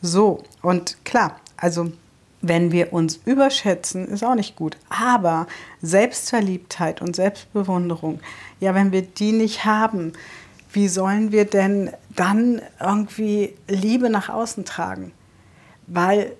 So, 0.00 0.44
und 0.62 1.04
klar, 1.04 1.40
also 1.56 1.90
wenn 2.40 2.70
wir 2.72 2.92
uns 2.92 3.20
überschätzen, 3.24 4.06
ist 4.08 4.24
auch 4.24 4.34
nicht 4.34 4.56
gut. 4.56 4.76
Aber 4.88 5.46
Selbstverliebtheit 5.82 7.02
und 7.02 7.16
Selbstbewunderung, 7.16 8.20
ja, 8.60 8.74
wenn 8.74 8.92
wir 8.92 9.02
die 9.02 9.32
nicht 9.32 9.64
haben, 9.64 10.12
wie 10.72 10.88
sollen 10.88 11.32
wir 11.32 11.44
denn 11.44 11.90
dann 12.14 12.60
irgendwie 12.80 13.54
Liebe 13.66 14.10
nach 14.10 14.28
außen 14.28 14.64
tragen? 14.64 15.12
Weil 15.86 16.32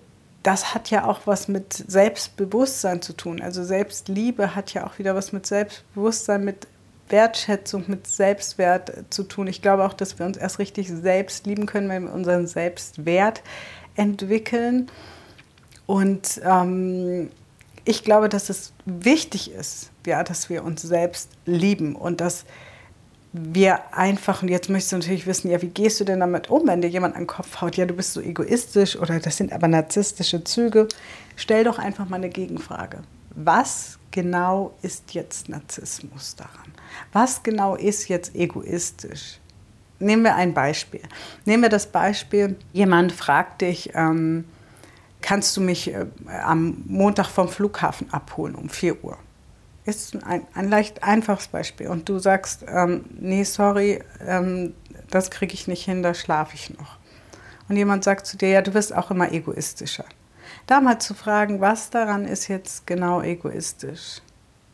das 0.43 0.75
hat 0.75 0.91
ja 0.91 1.05
auch 1.05 1.23
was 1.25 1.49
mit 1.49 1.73
Selbstbewusstsein 1.73 3.03
zu 3.03 3.13
tun. 3.13 3.43
Also 3.43 3.65
Selbstliebe 3.65 4.55
hat 4.55 4.73
ja 4.75 4.87
auch 4.87 4.99
wieder 4.99 5.15
was 5.15 5.33
mit 5.33 5.47
Selbstbewusstsein, 5.47 6.45
mit 6.45 6.69
Wertschätzung, 7.09 7.85
mit 7.89 8.07
Selbstwert 8.07 8.93
zu 9.11 9.25
tun. 9.25 9.47
Ich 9.47 9.63
glaube 9.63 9.85
auch, 9.85 9.95
dass 9.95 10.19
wir 10.19 10.27
uns 10.27 10.37
erst 10.37 10.59
richtig 10.59 10.89
selbst 10.89 11.47
lieben 11.47 11.67
können, 11.67 11.89
wenn 11.89 12.05
wir 12.05 12.13
unseren 12.13 12.47
Selbstwert 12.47 13.43
entwickeln. 13.97 14.91
Und 15.89 16.43
ähm, 16.45 17.31
ich 17.87 18.05
glaube, 18.05 18.29
dass 18.29 18.51
es 18.51 18.75
wichtig 18.85 19.51
ist, 19.51 19.91
ja, 20.05 20.23
dass 20.23 20.51
wir 20.51 20.63
uns 20.63 20.83
selbst 20.83 21.31
lieben 21.47 21.97
und 21.97 22.21
dass 22.21 22.45
wir 23.33 23.95
einfach, 23.97 24.43
und 24.43 24.49
jetzt 24.49 24.69
möchtest 24.69 24.93
du 24.93 24.97
natürlich 24.99 25.27
wissen, 25.27 25.51
ja, 25.51 25.63
wie 25.63 25.69
gehst 25.69 25.99
du 25.99 26.05
denn 26.05 26.21
damit 26.21 26.51
um, 26.51 26.67
wenn 26.67 26.83
dir 26.83 26.91
jemand 26.91 27.15
an 27.15 27.23
den 27.23 27.27
Kopf 27.27 27.63
haut, 27.63 27.79
ja, 27.79 27.87
du 27.87 27.95
bist 27.95 28.13
so 28.13 28.21
egoistisch 28.21 28.99
oder 28.99 29.19
das 29.19 29.39
sind 29.39 29.51
aber 29.51 29.67
narzisstische 29.67 30.45
Züge. 30.45 30.89
Stell 31.37 31.65
doch 31.65 31.79
einfach 31.79 32.07
mal 32.07 32.17
eine 32.17 32.29
Gegenfrage. 32.29 32.99
Was 33.31 33.99
genau 34.11 34.75
ist 34.83 35.15
jetzt 35.15 35.49
Narzissmus 35.49 36.37
daran? 36.37 36.71
Was 37.15 37.43
genau 37.43 37.77
ist 37.77 38.09
jetzt 38.09 38.35
egoistisch? 38.35 39.39
Nehmen 40.01 40.23
wir 40.23 40.35
ein 40.35 40.53
Beispiel. 40.53 41.01
Nehmen 41.47 41.63
wir 41.63 41.71
das 41.71 41.87
Beispiel, 41.87 42.57
jemand 42.75 43.13
fragt 43.13 43.63
dich, 43.63 43.93
ähm, 43.95 44.45
kannst 45.21 45.57
du 45.57 45.61
mich 45.61 45.93
äh, 45.93 46.07
am 46.43 46.83
Montag 46.87 47.27
vom 47.27 47.49
Flughafen 47.49 48.13
abholen 48.13 48.55
um 48.55 48.69
4 48.69 49.05
Uhr? 49.05 49.19
Ist 49.85 50.23
ein, 50.25 50.47
ein 50.55 50.69
leicht 50.69 51.03
einfaches 51.03 51.49
Beispiel. 51.49 51.89
Und 51.89 52.09
du 52.09 52.19
sagst, 52.19 52.65
ähm, 52.69 53.05
nee, 53.19 53.45
sorry, 53.45 54.03
ähm, 54.27 54.75
das 55.11 55.31
kriege 55.31 55.55
ich 55.55 55.67
nicht 55.67 55.85
hin, 55.85 56.03
da 56.03 56.15
schlafe 56.15 56.55
ich 56.55 56.77
noch. 56.79 56.99
Und 57.69 57.77
jemand 57.77 58.05
sagt 58.05 58.27
zu 58.27 58.37
dir, 58.37 58.49
ja, 58.49 58.63
du 58.63 58.75
wirst 58.75 58.95
auch 58.95 59.11
immer 59.11 59.33
egoistischer. 59.33 60.05
Da 60.67 60.81
mal 60.81 60.99
zu 60.99 61.15
fragen, 61.15 61.61
was 61.61 61.91
daran 61.91 62.27
ist 62.27 62.49
jetzt 62.49 62.87
genau 62.87 63.23
egoistisch? 63.23 64.21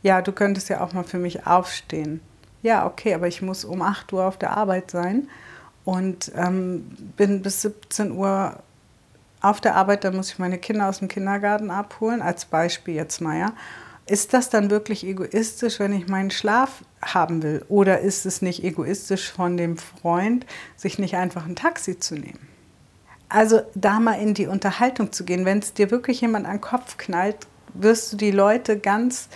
Ja, 0.02 0.22
du 0.22 0.32
könntest 0.32 0.68
ja 0.68 0.80
auch 0.80 0.92
mal 0.92 1.04
für 1.04 1.18
mich 1.18 1.46
aufstehen. 1.46 2.20
Ja, 2.62 2.86
okay, 2.86 3.14
aber 3.14 3.28
ich 3.28 3.42
muss 3.42 3.64
um 3.64 3.82
8 3.82 4.12
Uhr 4.12 4.24
auf 4.24 4.38
der 4.38 4.56
Arbeit 4.56 4.90
sein 4.90 5.28
und 5.84 6.32
ähm, 6.34 6.86
bin 7.16 7.42
bis 7.42 7.62
17 7.62 8.12
Uhr 8.12 8.58
auf 9.44 9.60
der 9.60 9.76
Arbeit, 9.76 10.04
dann 10.04 10.16
muss 10.16 10.30
ich 10.30 10.38
meine 10.38 10.58
Kinder 10.58 10.88
aus 10.88 11.00
dem 11.00 11.08
Kindergarten 11.08 11.70
abholen, 11.70 12.22
als 12.22 12.46
Beispiel 12.46 12.94
jetzt 12.94 13.20
mal, 13.20 13.38
ja. 13.38 13.52
Ist 14.06 14.34
das 14.34 14.50
dann 14.50 14.70
wirklich 14.70 15.06
egoistisch, 15.06 15.80
wenn 15.80 15.94
ich 15.94 16.08
meinen 16.08 16.30
Schlaf 16.30 16.82
haben 17.02 17.42
will? 17.42 17.64
Oder 17.68 18.00
ist 18.00 18.26
es 18.26 18.42
nicht 18.42 18.62
egoistisch 18.62 19.32
von 19.32 19.56
dem 19.56 19.78
Freund, 19.78 20.44
sich 20.76 20.98
nicht 20.98 21.16
einfach 21.16 21.46
ein 21.46 21.56
Taxi 21.56 21.98
zu 21.98 22.14
nehmen? 22.14 22.46
Also 23.30 23.62
da 23.74 24.00
mal 24.00 24.20
in 24.20 24.34
die 24.34 24.46
Unterhaltung 24.46 25.10
zu 25.10 25.24
gehen, 25.24 25.46
wenn 25.46 25.60
es 25.60 25.72
dir 25.72 25.90
wirklich 25.90 26.20
jemand 26.20 26.46
an 26.46 26.56
den 26.56 26.60
Kopf 26.60 26.98
knallt, 26.98 27.46
wirst 27.72 28.12
du 28.12 28.16
die 28.16 28.30
Leute 28.30 28.78
ganz, 28.78 29.28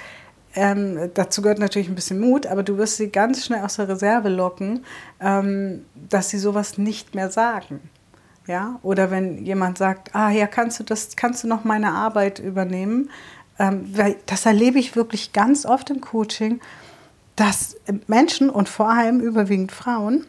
ähm, 0.54 1.10
dazu 1.14 1.40
gehört 1.40 1.58
natürlich 1.58 1.88
ein 1.88 1.94
bisschen 1.94 2.20
Mut, 2.20 2.46
aber 2.46 2.62
du 2.62 2.76
wirst 2.76 2.98
sie 2.98 3.08
ganz 3.08 3.44
schnell 3.44 3.64
aus 3.64 3.76
der 3.76 3.88
Reserve 3.88 4.28
locken, 4.28 4.84
ähm, 5.20 5.84
dass 5.94 6.28
sie 6.28 6.38
sowas 6.38 6.76
nicht 6.76 7.14
mehr 7.14 7.30
sagen. 7.30 7.80
Ja? 8.48 8.80
Oder 8.82 9.10
wenn 9.12 9.44
jemand 9.44 9.78
sagt, 9.78 10.14
ah 10.14 10.30
ja, 10.30 10.46
kannst 10.46 10.80
du 10.80 10.84
das, 10.84 11.14
kannst 11.14 11.44
du 11.44 11.48
noch 11.48 11.64
meine 11.64 11.92
Arbeit 11.92 12.38
übernehmen? 12.38 13.10
Ähm, 13.58 13.94
das 14.26 14.46
erlebe 14.46 14.78
ich 14.78 14.96
wirklich 14.96 15.32
ganz 15.32 15.66
oft 15.66 15.90
im 15.90 16.00
Coaching, 16.00 16.60
dass 17.36 17.76
Menschen 18.06 18.50
und 18.50 18.68
vor 18.68 18.90
allem 18.90 19.20
überwiegend 19.20 19.70
Frauen 19.70 20.26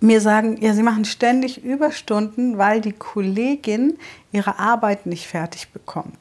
mir 0.00 0.20
sagen, 0.20 0.58
ja, 0.60 0.74
sie 0.74 0.82
machen 0.82 1.04
ständig 1.04 1.64
Überstunden, 1.64 2.58
weil 2.58 2.80
die 2.80 2.92
Kollegin 2.92 3.96
ihre 4.32 4.58
Arbeit 4.58 5.06
nicht 5.06 5.26
fertig 5.26 5.70
bekommt. 5.72 6.16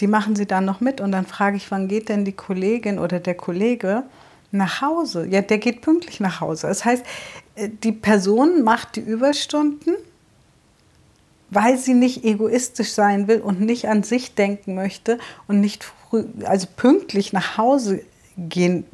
Die 0.00 0.06
machen 0.06 0.36
sie 0.36 0.46
dann 0.46 0.64
noch 0.64 0.80
mit 0.80 1.00
und 1.00 1.12
dann 1.12 1.26
frage 1.26 1.56
ich, 1.56 1.70
wann 1.70 1.88
geht 1.88 2.08
denn 2.08 2.24
die 2.24 2.32
Kollegin 2.32 2.98
oder 2.98 3.20
der 3.20 3.34
Kollege 3.34 4.02
nach 4.54 4.80
Hause? 4.80 5.26
Ja, 5.26 5.42
der 5.42 5.58
geht 5.58 5.82
pünktlich 5.82 6.20
nach 6.20 6.40
Hause. 6.40 6.68
Das 6.68 6.84
heißt, 6.84 7.04
äh, 7.56 7.68
die 7.68 7.92
Person 7.92 8.62
macht 8.62 8.96
die 8.96 9.00
Überstunden, 9.00 9.94
weil 11.50 11.78
sie 11.78 11.94
nicht 11.94 12.24
egoistisch 12.24 12.92
sein 12.92 13.28
will 13.28 13.40
und 13.40 13.60
nicht 13.60 13.88
an 13.88 14.02
sich 14.02 14.34
denken 14.34 14.74
möchte 14.74 15.18
und 15.46 15.60
nicht 15.60 15.84
früh, 15.84 16.24
also 16.44 16.66
pünktlich 16.76 17.32
nach 17.32 17.58
Hause 17.58 18.02
gehen 18.36 18.84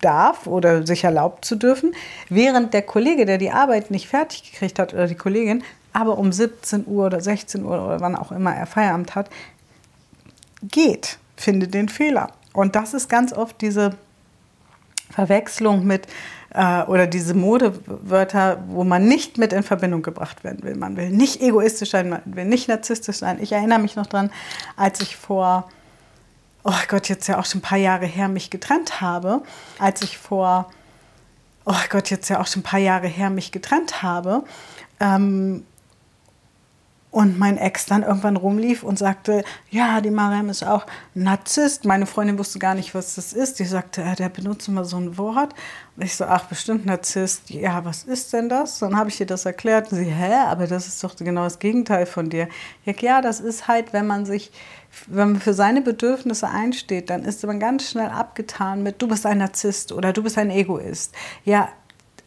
darf 0.00 0.46
oder 0.46 0.86
sich 0.86 1.04
erlaubt 1.04 1.44
zu 1.44 1.56
dürfen, 1.56 1.94
während 2.28 2.74
der 2.74 2.82
Kollege, 2.82 3.24
der 3.24 3.38
die 3.38 3.50
Arbeit 3.50 3.90
nicht 3.90 4.08
fertig 4.08 4.52
gekriegt 4.52 4.78
hat 4.78 4.92
oder 4.92 5.06
die 5.06 5.14
Kollegin, 5.14 5.62
aber 5.92 6.18
um 6.18 6.32
17 6.32 6.86
Uhr 6.86 7.06
oder 7.06 7.20
16 7.20 7.64
Uhr 7.64 7.82
oder 7.82 8.00
wann 8.00 8.16
auch 8.16 8.32
immer 8.32 8.54
er 8.54 8.66
Feierabend 8.66 9.14
hat, 9.14 9.30
geht, 10.62 11.18
findet 11.36 11.74
den 11.74 11.88
Fehler. 11.88 12.32
Und 12.52 12.76
das 12.76 12.94
ist 12.94 13.08
ganz 13.08 13.32
oft 13.32 13.60
diese 13.60 13.96
Verwechslung 15.12 15.86
mit 15.86 16.06
äh, 16.54 16.82
oder 16.82 17.06
diese 17.06 17.34
Modewörter, 17.34 18.62
wo 18.68 18.84
man 18.84 19.06
nicht 19.06 19.38
mit 19.38 19.52
in 19.52 19.62
Verbindung 19.62 20.02
gebracht 20.02 20.44
werden 20.44 20.62
will. 20.62 20.76
Man 20.76 20.96
will 20.96 21.10
nicht 21.10 21.40
egoistisch 21.40 21.90
sein, 21.90 22.10
man 22.10 22.22
will 22.24 22.44
nicht 22.44 22.68
narzisstisch 22.68 23.18
sein. 23.18 23.38
Ich 23.40 23.52
erinnere 23.52 23.78
mich 23.78 23.96
noch 23.96 24.06
dran, 24.06 24.30
als 24.76 25.00
ich 25.00 25.16
vor, 25.16 25.68
oh 26.64 26.72
Gott, 26.88 27.08
jetzt 27.08 27.28
ja 27.28 27.38
auch 27.38 27.46
schon 27.46 27.60
ein 27.60 27.62
paar 27.62 27.78
Jahre 27.78 28.06
her 28.06 28.28
mich 28.28 28.50
getrennt 28.50 29.00
habe, 29.00 29.42
als 29.78 30.02
ich 30.02 30.18
vor, 30.18 30.70
oh 31.64 31.74
Gott, 31.90 32.10
jetzt 32.10 32.28
ja 32.28 32.40
auch 32.40 32.46
schon 32.46 32.60
ein 32.60 32.64
paar 32.64 32.80
Jahre 32.80 33.06
her 33.06 33.30
mich 33.30 33.52
getrennt 33.52 34.02
habe, 34.02 34.44
ähm, 35.00 35.64
und 37.12 37.38
mein 37.38 37.58
Ex 37.58 37.84
dann 37.84 38.02
irgendwann 38.02 38.36
rumlief 38.36 38.82
und 38.82 38.98
sagte, 38.98 39.44
ja, 39.70 40.00
die 40.00 40.10
Mariam 40.10 40.48
ist 40.48 40.64
auch 40.64 40.86
Narzisst. 41.12 41.84
Meine 41.84 42.06
Freundin 42.06 42.38
wusste 42.38 42.58
gar 42.58 42.74
nicht, 42.74 42.94
was 42.94 43.16
das 43.16 43.34
ist. 43.34 43.58
Die 43.58 43.66
sagte, 43.66 44.02
äh, 44.02 44.16
der 44.16 44.30
benutzt 44.30 44.66
immer 44.66 44.86
so 44.86 44.96
ein 44.96 45.18
Wort. 45.18 45.54
Und 45.94 46.04
ich 46.04 46.16
so, 46.16 46.24
ach, 46.24 46.46
bestimmt 46.46 46.86
Narzisst. 46.86 47.50
Ja, 47.50 47.84
was 47.84 48.04
ist 48.04 48.32
denn 48.32 48.48
das? 48.48 48.78
Dann 48.78 48.96
habe 48.96 49.10
ich 49.10 49.20
ihr 49.20 49.26
das 49.26 49.44
erklärt. 49.44 49.92
Und 49.92 49.98
sie, 49.98 50.06
hä, 50.06 50.36
aber 50.46 50.66
das 50.66 50.88
ist 50.88 51.04
doch 51.04 51.14
genau 51.14 51.44
das 51.44 51.58
Gegenteil 51.58 52.06
von 52.06 52.30
dir. 52.30 52.48
Ich 52.82 52.94
sag, 52.94 53.02
ja, 53.02 53.20
das 53.20 53.40
ist 53.40 53.68
halt, 53.68 53.92
wenn 53.92 54.06
man 54.06 54.24
sich, 54.24 54.50
wenn 55.06 55.32
man 55.32 55.40
für 55.40 55.52
seine 55.52 55.82
Bedürfnisse 55.82 56.48
einsteht, 56.48 57.10
dann 57.10 57.24
ist 57.26 57.44
man 57.44 57.60
ganz 57.60 57.90
schnell 57.90 58.08
abgetan 58.08 58.82
mit, 58.82 59.02
du 59.02 59.08
bist 59.08 59.26
ein 59.26 59.36
Narzisst 59.36 59.92
oder 59.92 60.14
du 60.14 60.22
bist 60.22 60.38
ein 60.38 60.50
Egoist. 60.50 61.14
Ja, 61.44 61.68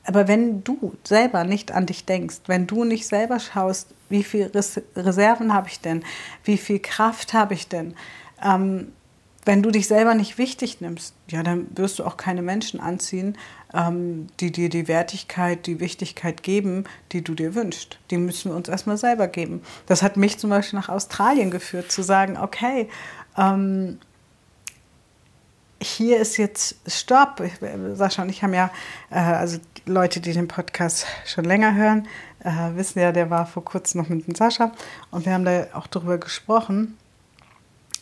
aber 0.06 0.28
wenn 0.28 0.64
du 0.64 0.96
selber 1.04 1.44
nicht 1.44 1.72
an 1.72 1.86
dich 1.86 2.06
denkst, 2.06 2.42
wenn 2.48 2.68
du 2.68 2.84
nicht 2.84 3.08
selber 3.08 3.40
schaust, 3.40 3.90
wie 4.10 4.24
viele 4.24 4.52
Reserven 4.96 5.54
habe 5.54 5.68
ich 5.68 5.80
denn, 5.82 6.04
wie 6.44 6.58
viel 6.58 6.80
Kraft 6.80 7.34
habe 7.34 7.54
ich 7.54 7.68
denn, 7.68 7.96
ähm, 8.44 8.92
wenn 9.46 9.62
du 9.62 9.70
dich 9.70 9.88
selber 9.88 10.16
nicht 10.16 10.40
wichtig 10.40 10.82
nimmst, 10.82 11.14
ja, 11.30 11.44
dann 11.44 11.68
wirst 11.76 12.00
du 12.00 12.04
auch 12.04 12.18
keine 12.18 12.42
Menschen 12.42 12.80
anziehen, 12.80 13.38
ähm, 13.74 14.28
die 14.40 14.52
dir 14.52 14.70
die 14.70 14.88
Wertigkeit, 14.88 15.68
die 15.68 15.80
Wichtigkeit 15.80 16.42
geben, 16.42 16.86
die 17.12 17.24
du 17.24 17.36
dir 17.36 17.54
wünschst. 17.54 18.00
Die 18.10 18.18
müssen 18.18 18.52
wir 18.52 18.56
uns 18.56 18.70
erstmal 18.70 18.98
selber 18.98 19.28
geben. 19.28 19.62
Das 19.86 20.02
hat 20.02 20.18
mich 20.18 20.40
zum 20.40 20.50
Beispiel 20.50 20.80
nach 20.80 20.90
Australien 20.90 21.52
geführt, 21.52 21.92
zu 21.92 22.02
sagen, 22.02 22.38
okay, 22.38 22.90
ähm, 23.38 24.00
hier 25.82 26.20
ist 26.20 26.38
jetzt 26.38 26.78
Stopp. 26.88 27.42
Sascha 27.94 28.22
und 28.22 28.30
ich 28.30 28.44
haben 28.44 28.54
ja, 28.54 28.72
äh, 29.10 29.20
also 29.20 29.60
Leute, 29.86 30.20
die 30.20 30.34
den 30.34 30.48
Podcast 30.48 31.06
schon 31.26 31.46
länger 31.46 31.76
hören, 31.76 32.08
äh, 32.44 32.76
wissen 32.76 33.00
ja, 33.00 33.12
der 33.12 33.30
war 33.30 33.46
vor 33.46 33.64
kurzem 33.66 34.02
noch 34.02 34.10
mit 34.10 34.28
dem 34.28 34.36
Sascha 34.36 34.72
und 35.12 35.26
wir 35.26 35.34
haben 35.34 35.46
da 35.46 35.68
auch 35.74 35.88
darüber 35.88 36.18
gesprochen 36.18 36.98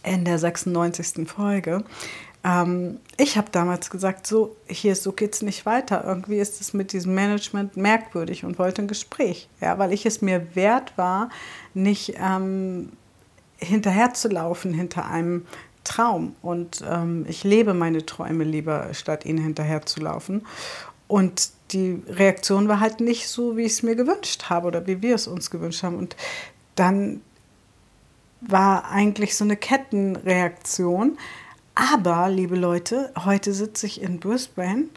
in 0.03 0.25
der 0.25 0.37
96. 0.37 1.27
Folge. 1.27 1.83
Ähm, 2.43 2.99
ich 3.17 3.37
habe 3.37 3.47
damals 3.51 3.89
gesagt, 3.89 4.27
so, 4.27 4.55
hier, 4.67 4.95
so 4.95 5.13
geht 5.13 5.33
es 5.33 5.41
nicht 5.41 5.65
weiter. 5.65 6.03
Irgendwie 6.05 6.39
ist 6.39 6.59
es 6.59 6.73
mit 6.73 6.91
diesem 6.91 7.15
Management 7.15 7.77
merkwürdig 7.77 8.43
und 8.43 8.59
wollte 8.59 8.81
ein 8.81 8.87
Gespräch. 8.87 9.47
Ja, 9.61 9.79
weil 9.79 9.93
ich 9.93 10.05
es 10.05 10.21
mir 10.21 10.55
wert 10.55 10.97
war, 10.97 11.29
nicht 11.73 12.15
ähm, 12.19 12.91
hinterherzulaufen 13.57 14.73
hinter 14.73 15.05
einem 15.05 15.45
Traum. 15.83 16.35
Und 16.41 16.83
ähm, 16.89 17.25
ich 17.27 17.43
lebe 17.43 17.73
meine 17.73 18.05
Träume 18.05 18.43
lieber, 18.43 18.93
statt 18.93 19.25
ihnen 19.25 19.43
hinterherzulaufen. 19.43 20.45
Und 21.07 21.49
die 21.71 22.01
Reaktion 22.07 22.67
war 22.67 22.79
halt 22.79 22.99
nicht 22.99 23.27
so, 23.27 23.57
wie 23.57 23.63
ich 23.63 23.73
es 23.73 23.83
mir 23.83 23.95
gewünscht 23.95 24.49
habe 24.49 24.67
oder 24.67 24.87
wie 24.87 25.01
wir 25.01 25.15
es 25.15 25.27
uns 25.27 25.49
gewünscht 25.49 25.83
haben. 25.83 25.97
Und 25.97 26.15
dann 26.75 27.21
war 28.41 28.89
eigentlich 28.89 29.35
so 29.35 29.43
eine 29.43 29.57
Kettenreaktion. 29.57 31.17
Aber, 31.75 32.29
liebe 32.29 32.55
Leute, 32.55 33.11
heute 33.25 33.53
sitze 33.53 33.87
ich 33.87 34.01
in 34.01 34.19
Brisbane, 34.19 34.89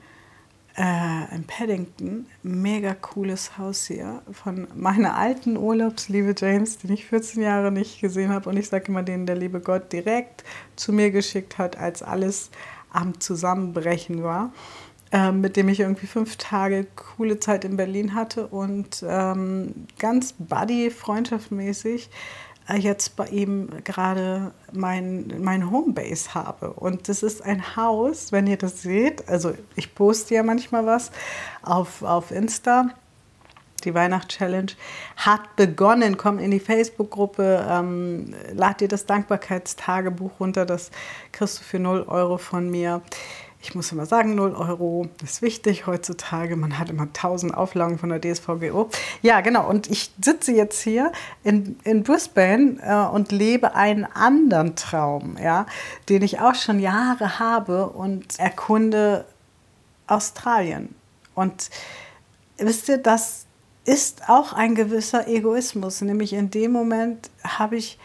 äh, 0.77 1.35
in 1.35 1.45
Paddington. 1.47 2.27
Mega 2.43 2.95
cooles 2.95 3.59
Haus 3.59 3.87
hier 3.87 4.23
von 4.31 4.69
meiner 4.75 5.17
alten 5.17 5.57
Urlaubsliebe 5.57 6.35
James, 6.37 6.79
den 6.79 6.93
ich 6.93 7.07
14 7.07 7.43
Jahre 7.43 7.73
nicht 7.73 8.01
gesehen 8.01 8.31
habe. 8.31 8.51
Und 8.51 8.57
ich 8.57 8.69
sage 8.69 8.87
immer, 8.89 9.03
den 9.03 9.27
der 9.27 9.37
liebe 9.37 9.61
Gott 9.61 9.93
direkt 9.93 10.45
zu 10.77 10.93
mir 10.93 11.11
geschickt 11.11 11.59
hat, 11.59 11.77
als 11.79 12.03
alles 12.03 12.51
am 12.91 13.21
Zusammenbrechen 13.21 14.23
war. 14.23 14.53
Äh, 15.13 15.31
mit 15.31 15.57
dem 15.57 15.69
ich 15.69 15.81
irgendwie 15.81 16.09
fünf 16.09 16.37
Tage 16.37 16.87
coole 16.97 17.39
Zeit 17.39 17.65
in 17.65 17.77
Berlin 17.77 18.15
hatte 18.15 18.49
und 18.49 19.05
ähm, 19.09 19.87
ganz 20.01 20.35
buddy-freundschaftmäßig 20.37 22.11
jetzt 22.75 23.17
bei 23.17 23.27
ihm 23.29 23.69
gerade 23.85 24.53
mein, 24.73 25.33
mein 25.41 25.71
Homebase 25.71 26.35
habe. 26.35 26.73
Und 26.73 27.09
das 27.09 27.23
ist 27.23 27.43
ein 27.43 27.77
Haus, 27.77 28.33
wenn 28.33 28.47
ihr 28.47 28.57
das 28.57 28.83
seht, 28.83 29.29
also 29.29 29.55
ich 29.77 29.95
poste 29.95 30.35
ja 30.35 30.43
manchmal 30.43 30.85
was 30.85 31.13
auf, 31.63 32.03
auf 32.03 32.31
Insta. 32.31 32.91
Die 33.85 33.95
Weihnachtschallenge 33.95 34.73
hat 35.17 35.55
begonnen. 35.55 36.17
Komm 36.17 36.41
in 36.41 36.51
die 36.51 36.59
Facebook-Gruppe, 36.59 37.65
ähm, 37.71 38.35
lad 38.53 38.81
dir 38.81 38.89
das 38.89 39.07
Dankbarkeitstagebuch 39.07 40.41
runter, 40.41 40.67
das 40.67 40.91
kriegst 41.31 41.61
du 41.61 41.63
für 41.63 41.79
0 41.79 42.05
Euro 42.09 42.39
von 42.39 42.69
mir 42.69 43.03
ich 43.67 43.75
muss 43.75 43.91
immer 43.91 44.07
sagen, 44.07 44.37
0 44.37 44.55
Euro 44.55 45.09
ist 45.25 45.43
wichtig 45.43 45.89
heutzutage. 45.89 46.55
Man 46.55 46.79
hat 46.79 46.89
immer 46.89 47.03
1000 47.03 47.53
Auflagen 47.53 47.99
von 47.99 48.11
der 48.11 48.21
DSVGO. 48.21 48.91
Ja, 49.23 49.41
genau. 49.41 49.69
Und 49.69 49.91
ich 49.91 50.13
sitze 50.23 50.53
jetzt 50.53 50.81
hier 50.81 51.11
in, 51.43 51.77
in 51.83 52.05
Brisbane 52.05 52.79
äh, 52.81 53.13
und 53.13 53.33
lebe 53.33 53.75
einen 53.75 54.05
anderen 54.05 54.77
Traum, 54.77 55.37
ja, 55.43 55.67
den 56.09 56.23
ich 56.23 56.39
auch 56.39 56.55
schon 56.55 56.79
Jahre 56.79 57.41
habe 57.41 57.89
und 57.89 58.39
erkunde 58.39 59.25
Australien. 60.07 60.95
Und 61.35 61.69
wisst 62.59 62.89
ihr, 62.89 62.99
das 62.99 63.47
ist 63.85 64.29
auch 64.29 64.53
ein 64.53 64.77
gewisser 64.77 65.27
Egoismus. 65.27 66.03
Nämlich 66.03 66.35
in 66.35 66.53
dem 66.53 66.71
Moment 66.71 67.31
habe 67.43 67.75
ich 67.75 67.99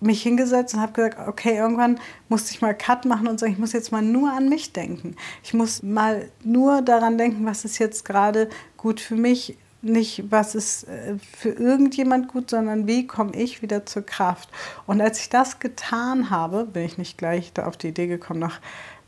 mich 0.00 0.22
hingesetzt 0.22 0.74
und 0.74 0.80
habe 0.80 0.92
gesagt, 0.92 1.28
okay, 1.28 1.56
irgendwann 1.56 2.00
musste 2.28 2.52
ich 2.52 2.62
mal 2.62 2.74
Cut 2.74 3.04
machen 3.04 3.28
und 3.28 3.38
sagen, 3.38 3.52
ich 3.52 3.58
muss 3.58 3.72
jetzt 3.72 3.92
mal 3.92 4.02
nur 4.02 4.32
an 4.32 4.48
mich 4.48 4.72
denken. 4.72 5.16
Ich 5.42 5.54
muss 5.54 5.82
mal 5.82 6.30
nur 6.42 6.82
daran 6.82 7.18
denken, 7.18 7.44
was 7.44 7.64
ist 7.64 7.78
jetzt 7.78 8.04
gerade 8.04 8.48
gut 8.76 9.00
für 9.00 9.16
mich, 9.16 9.56
nicht 9.82 10.24
was 10.30 10.54
ist 10.54 10.84
äh, 10.84 11.16
für 11.36 11.50
irgendjemand 11.50 12.28
gut, 12.28 12.50
sondern 12.50 12.86
wie 12.86 13.06
komme 13.06 13.34
ich 13.34 13.62
wieder 13.62 13.86
zur 13.86 14.02
Kraft. 14.02 14.48
Und 14.86 15.00
als 15.00 15.20
ich 15.20 15.28
das 15.28 15.58
getan 15.58 16.30
habe, 16.30 16.64
bin 16.64 16.84
ich 16.84 16.98
nicht 16.98 17.18
gleich 17.18 17.52
da 17.52 17.66
auf 17.66 17.76
die 17.76 17.88
Idee 17.88 18.06
gekommen, 18.06 18.40
nach 18.40 18.60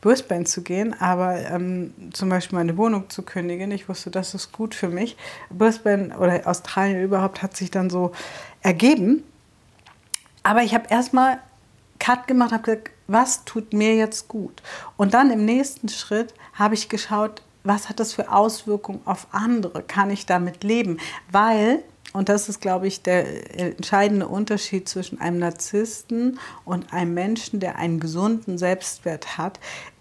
Brisbane 0.02 0.44
zu 0.44 0.62
gehen, 0.62 1.00
aber 1.00 1.38
ähm, 1.38 1.94
zum 2.12 2.28
Beispiel 2.28 2.58
meine 2.58 2.76
Wohnung 2.76 3.08
zu 3.08 3.22
kündigen. 3.22 3.70
Ich 3.70 3.88
wusste, 3.88 4.10
das 4.10 4.34
ist 4.34 4.50
gut 4.50 4.74
für 4.74 4.88
mich. 4.88 5.16
Brisbane 5.48 6.18
oder 6.18 6.46
Australien 6.46 7.02
überhaupt 7.02 7.40
hat 7.40 7.56
sich 7.56 7.70
dann 7.70 7.88
so 7.88 8.10
ergeben. 8.62 9.22
Aber 10.42 10.62
ich 10.62 10.74
habe 10.74 10.88
erstmal 10.88 11.38
Cut 11.98 12.26
gemacht, 12.26 12.52
habe 12.52 12.62
gesagt, 12.62 12.90
was 13.06 13.44
tut 13.44 13.72
mir 13.72 13.94
jetzt 13.94 14.28
gut? 14.28 14.62
Und 14.96 15.14
dann 15.14 15.30
im 15.30 15.44
nächsten 15.44 15.88
Schritt 15.88 16.34
habe 16.54 16.74
ich 16.74 16.88
geschaut, 16.88 17.42
was 17.64 17.88
hat 17.88 18.00
das 18.00 18.12
für 18.12 18.32
Auswirkungen 18.32 19.00
auf 19.04 19.28
andere? 19.30 19.82
Kann 19.82 20.10
ich 20.10 20.26
damit 20.26 20.64
leben? 20.64 20.98
Weil, 21.30 21.84
und 22.12 22.28
das 22.28 22.48
ist, 22.48 22.60
glaube 22.60 22.88
ich, 22.88 23.02
der 23.02 23.56
entscheidende 23.58 24.26
Unterschied 24.26 24.88
zwischen 24.88 25.20
einem 25.20 25.38
Narzissten 25.38 26.40
und 26.64 26.92
einem 26.92 27.14
Menschen, 27.14 27.60
der 27.60 27.76
einen 27.76 28.00
gesunden 28.00 28.58
Selbstwert 28.58 29.38
hat 29.38 29.60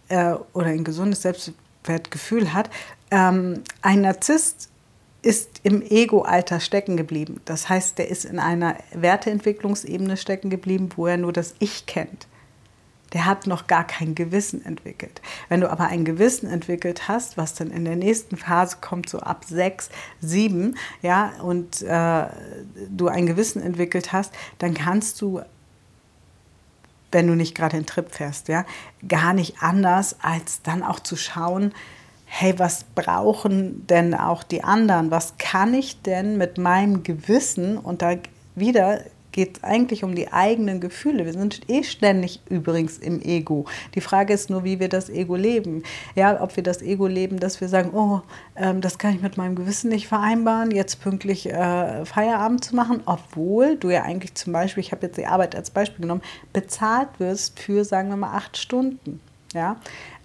äh, 0.10 0.34
oder 0.54 0.68
ein 0.68 0.84
gesundes 0.84 1.22
Selbstwertgefühl 1.22 2.52
hat. 2.54 2.72
Ähm, 3.12 3.64
ein 3.84 4.02
Narzisst 4.02 4.71
ist 5.22 5.62
im 5.64 5.82
Ego-Alter 5.82 6.60
stecken 6.60 6.98
geblieben. 6.98 7.42
Das 7.46 7.70
heißt, 7.70 7.98
der 7.98 8.10
ist 8.10 8.26
in 8.26 8.40
einer 8.40 8.76
Werteentwicklungsebene 8.94 10.18
stecken 10.18 10.50
geblieben, 10.50 10.90
wo 10.96 11.08
er 11.08 11.18
nur 11.18 11.34
das 11.34 11.56
Ich 11.60 11.86
kennt. 11.86 12.28
Der 13.14 13.26
hat 13.26 13.46
noch 13.46 13.68
gar 13.68 13.86
kein 13.86 14.16
Gewissen 14.16 14.66
entwickelt. 14.66 15.22
Wenn 15.50 15.62
du 15.62 15.70
aber 15.70 15.88
ein 15.88 16.06
Gewissen 16.06 16.50
entwickelt 16.50 17.10
hast, 17.10 17.38
was 17.38 17.54
dann 17.54 17.70
in 17.70 17.84
der 17.84 17.98
nächsten 17.98 18.38
Phase 18.38 18.78
kommt, 18.80 19.10
so 19.10 19.20
ab 19.20 19.44
sechs, 19.46 19.90
sieben, 20.22 20.78
ja, 21.02 21.34
und 21.42 21.82
äh, 21.82 22.28
du 22.90 23.10
ein 23.10 23.28
Gewissen 23.28 23.62
entwickelt 23.62 24.14
hast, 24.14 24.34
dann 24.60 24.74
kannst 24.74 25.22
du 25.22 25.42
wenn 27.12 27.28
du 27.28 27.36
nicht 27.36 27.56
gerade 27.56 27.76
in 27.76 27.86
Trip 27.86 28.10
fährst, 28.10 28.48
ja, 28.48 28.66
gar 29.08 29.34
nicht 29.34 29.62
anders, 29.62 30.16
als 30.22 30.62
dann 30.62 30.82
auch 30.82 31.02
zu 31.02 31.18
schauen, 31.18 31.74
hey, 32.34 32.58
was 32.58 32.86
brauchen 32.96 33.86
denn 33.88 34.14
auch 34.16 34.44
die 34.44 34.64
anderen? 34.64 35.12
Was 35.12 35.38
kann 35.38 35.74
ich 35.74 36.02
denn 36.02 36.38
mit 36.38 36.58
meinem 36.58 37.04
Gewissen? 37.04 37.78
Und 37.78 38.02
da 38.02 38.16
wieder 38.56 39.02
geht 39.34 39.58
es 39.58 39.64
eigentlich 39.66 40.06
um 40.06 40.16
die 40.16 40.32
eigenen 40.32 40.80
Gefühle. 40.80 41.26
Wir 41.26 41.34
sind 41.34 41.70
eh 41.70 41.84
ständig 41.84 42.40
übrigens 42.50 42.98
im 42.98 43.22
Ego. 43.22 43.66
Die 43.96 44.02
Frage 44.02 44.34
ist 44.34 44.50
nur, 44.50 44.64
wie 44.64 44.80
wir 44.80 44.88
das 44.88 45.10
Ego 45.10 45.36
leben. 45.36 45.84
Ja, 46.16 46.42
ob 46.42 46.56
wir 46.56 46.64
das 46.64 46.82
Ego 46.82 47.06
leben, 47.06 47.38
dass 47.38 47.60
wir 47.60 47.68
sagen, 47.68 47.92
oh, 47.94 48.22
ähm, 48.56 48.80
das 48.80 48.98
kann 48.98 49.14
ich 49.14 49.22
mit 49.22 49.36
meinem 49.36 49.56
Gewissen 49.56 49.90
nicht 49.90 50.08
vereinbaren, 50.08 50.72
jetzt 50.72 51.02
pünktlich 51.02 51.50
äh, 51.50 52.06
Feierabend 52.06 52.64
zu 52.64 52.78
machen, 52.78 53.02
obwohl 53.06 53.76
du 53.76 53.90
ja 53.90 54.04
eigentlich 54.04 54.36
zum 54.36 54.54
Beispiel, 54.54 54.82
ich 54.82 54.94
habe 54.94 55.06
jetzt 55.06 55.18
die 55.18 55.28
Arbeit 55.28 55.54
als 55.54 55.70
Beispiel 55.70 56.04
genommen, 56.04 56.24
bezahlt 56.54 57.10
wirst 57.20 57.60
für, 57.60 57.84
sagen 57.84 58.08
wir 58.08 58.16
mal, 58.16 58.36
acht 58.38 58.56
Stunden. 58.56 59.20
Ja, 59.54 59.76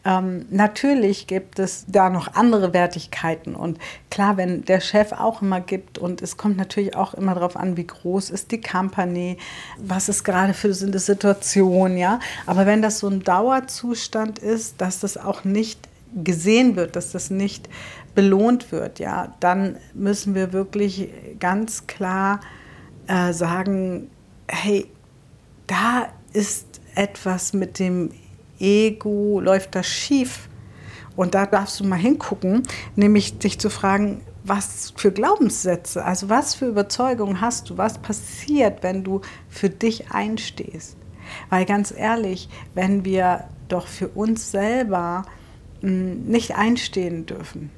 ähm, 0.07 0.47
natürlich 0.51 1.27
gibt 1.27 1.59
es 1.59 1.85
da 1.89 2.09
noch 2.11 2.35
andere 2.35 2.73
Wertigkeiten 2.73 3.57
und 3.57 3.79
klar, 4.09 4.37
wenn 4.37 4.65
der 4.65 4.81
Chef 4.81 5.11
auch 5.11 5.43
immer 5.43 5.61
gibt 5.61 5.99
und 5.99 6.23
es 6.23 6.37
kommt 6.37 6.57
natürlich 6.57 6.95
auch 6.95 7.13
immer 7.15 7.35
darauf 7.35 7.57
an, 7.57 7.77
wie 7.77 7.89
groß 7.89 8.31
ist 8.31 8.53
die 8.53 8.61
Company, 8.61 9.37
was 9.79 10.09
ist 10.09 10.23
gerade 10.23 10.55
für 10.55 10.69
eine 10.69 11.01
Situation, 11.01 11.97
ja. 11.97 12.21
Aber 12.47 12.67
wenn 12.67 12.83
das 12.83 13.01
so 13.01 13.09
ein 13.09 13.25
Dauerzustand 13.25 14.39
ist, 14.39 14.81
dass 14.81 15.01
das 15.01 15.17
auch 15.17 15.43
nicht 15.43 15.89
gesehen 16.15 16.77
wird, 16.77 16.95
dass 16.95 17.11
das 17.11 17.31
nicht 17.31 17.69
belohnt 18.15 18.71
wird, 18.71 19.01
ja, 19.01 19.35
dann 19.41 19.77
müssen 19.93 20.37
wir 20.37 20.53
wirklich 20.53 21.09
ganz 21.41 21.89
klar 21.89 22.39
äh, 23.09 23.33
sagen, 23.33 24.09
hey, 24.47 24.87
da 25.67 26.07
ist 26.33 26.81
etwas 26.95 27.53
mit 27.53 27.81
dem 27.81 28.13
Ego, 28.59 29.41
läuft 29.41 29.75
das 29.75 29.87
schief? 29.87 30.49
Und 31.17 31.35
da 31.35 31.47
darfst 31.47 31.81
du 31.81 31.85
mal 31.85 31.97
hingucken, 31.97 32.63
nämlich 32.95 33.39
dich 33.39 33.59
zu 33.59 33.71
fragen, 33.71 34.21
was 34.45 34.93
für 34.97 35.11
Glaubenssätze, 35.11 36.05
also 36.05 36.29
was 36.29 36.55
für 36.55 36.67
Überzeugungen 36.67 37.41
hast 37.41 37.71
du, 37.71 37.79
was 37.79 37.99
passiert, 37.99 38.83
wenn 38.83 39.03
du 39.03 39.23
für 39.49 39.71
dich 39.71 40.11
einstehst. 40.11 40.97
Weil 41.51 41.65
ganz 41.65 41.93
ehrlich, 41.97 42.49
wenn 42.75 43.05
wir 43.05 43.45
doch 43.69 43.87
für 43.87 44.09
uns 44.09 44.51
selber 44.51 45.25
hm, 45.81 46.27
nicht 46.27 46.57
einstehen 46.57 47.27
dürfen, 47.27 47.71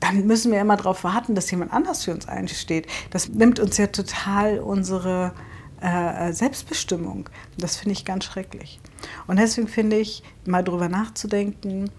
dann 0.00 0.26
müssen 0.26 0.52
wir 0.52 0.60
immer 0.60 0.76
darauf 0.76 1.04
warten, 1.04 1.34
dass 1.34 1.50
jemand 1.50 1.72
anders 1.72 2.04
für 2.04 2.12
uns 2.12 2.28
einsteht. 2.28 2.86
Das 3.10 3.28
nimmt 3.28 3.58
uns 3.60 3.76
ja 3.76 3.88
total 3.88 4.58
unsere 4.58 5.32
äh, 5.80 6.32
Selbstbestimmung. 6.32 7.28
Das 7.58 7.76
finde 7.76 7.92
ich 7.92 8.04
ganz 8.04 8.24
schrecklich. 8.24 8.80
Und 9.26 9.38
deswegen 9.38 9.68
finde 9.68 9.96
ich, 9.96 10.22
mal 10.46 10.62
drüber 10.62 10.88
nachzudenken, 10.88 11.90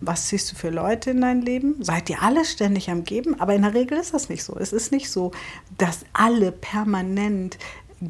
was 0.00 0.28
siehst 0.28 0.52
du 0.52 0.56
für 0.56 0.70
Leute 0.70 1.10
in 1.10 1.22
dein 1.22 1.42
Leben? 1.42 1.76
Seid 1.82 2.10
ihr 2.10 2.22
alle 2.22 2.44
ständig 2.44 2.90
am 2.90 3.04
Geben? 3.04 3.40
Aber 3.40 3.54
in 3.54 3.62
der 3.62 3.74
Regel 3.74 3.98
ist 3.98 4.14
das 4.14 4.28
nicht 4.28 4.44
so. 4.44 4.56
Es 4.58 4.72
ist 4.72 4.92
nicht 4.92 5.10
so, 5.10 5.32
dass 5.78 6.04
alle 6.12 6.52
permanent 6.52 7.58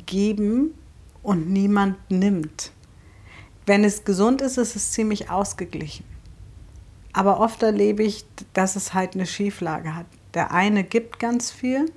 geben 0.06 0.74
und 1.22 1.50
niemand 1.50 1.96
nimmt. 2.10 2.72
Wenn 3.66 3.84
es 3.84 4.04
gesund 4.04 4.42
ist, 4.42 4.58
ist 4.58 4.76
es 4.76 4.92
ziemlich 4.92 5.30
ausgeglichen. 5.30 6.04
Aber 7.12 7.40
oft 7.40 7.62
erlebe 7.62 8.02
ich, 8.02 8.26
dass 8.52 8.76
es 8.76 8.94
halt 8.94 9.14
eine 9.14 9.26
Schieflage 9.26 9.94
hat. 9.94 10.06
Der 10.34 10.52
eine 10.52 10.84
gibt 10.84 11.18
ganz 11.18 11.50
viel 11.50 11.90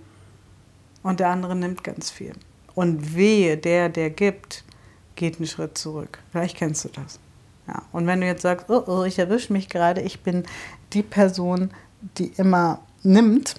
und 1.04 1.20
der 1.20 1.30
andere 1.30 1.56
nimmt 1.56 1.84
ganz 1.84 2.10
viel. 2.10 2.34
Und 2.80 3.14
wehe, 3.14 3.58
der, 3.58 3.90
der 3.90 4.10
gibt, 4.10 4.64
geht 5.16 5.36
einen 5.36 5.48
Schritt 5.48 5.78
zurück. 5.78 6.20
Vielleicht 6.32 6.56
kennst 6.56 6.86
du 6.86 6.90
das. 6.90 7.20
Ja. 7.68 7.82
Und 7.92 8.08
wenn 8.08 8.22
du 8.22 8.26
jetzt 8.26 8.42
sagst, 8.42 8.70
oh, 8.70 8.84
oh 8.88 9.04
ich 9.04 9.20
erwische 9.20 9.52
mich 9.52 9.68
gerade, 9.68 10.00
ich 10.00 10.22
bin 10.22 10.46
die 10.94 11.04
Person, 11.04 11.72
die 12.18 12.32
immer 12.38 12.80
nimmt 13.04 13.56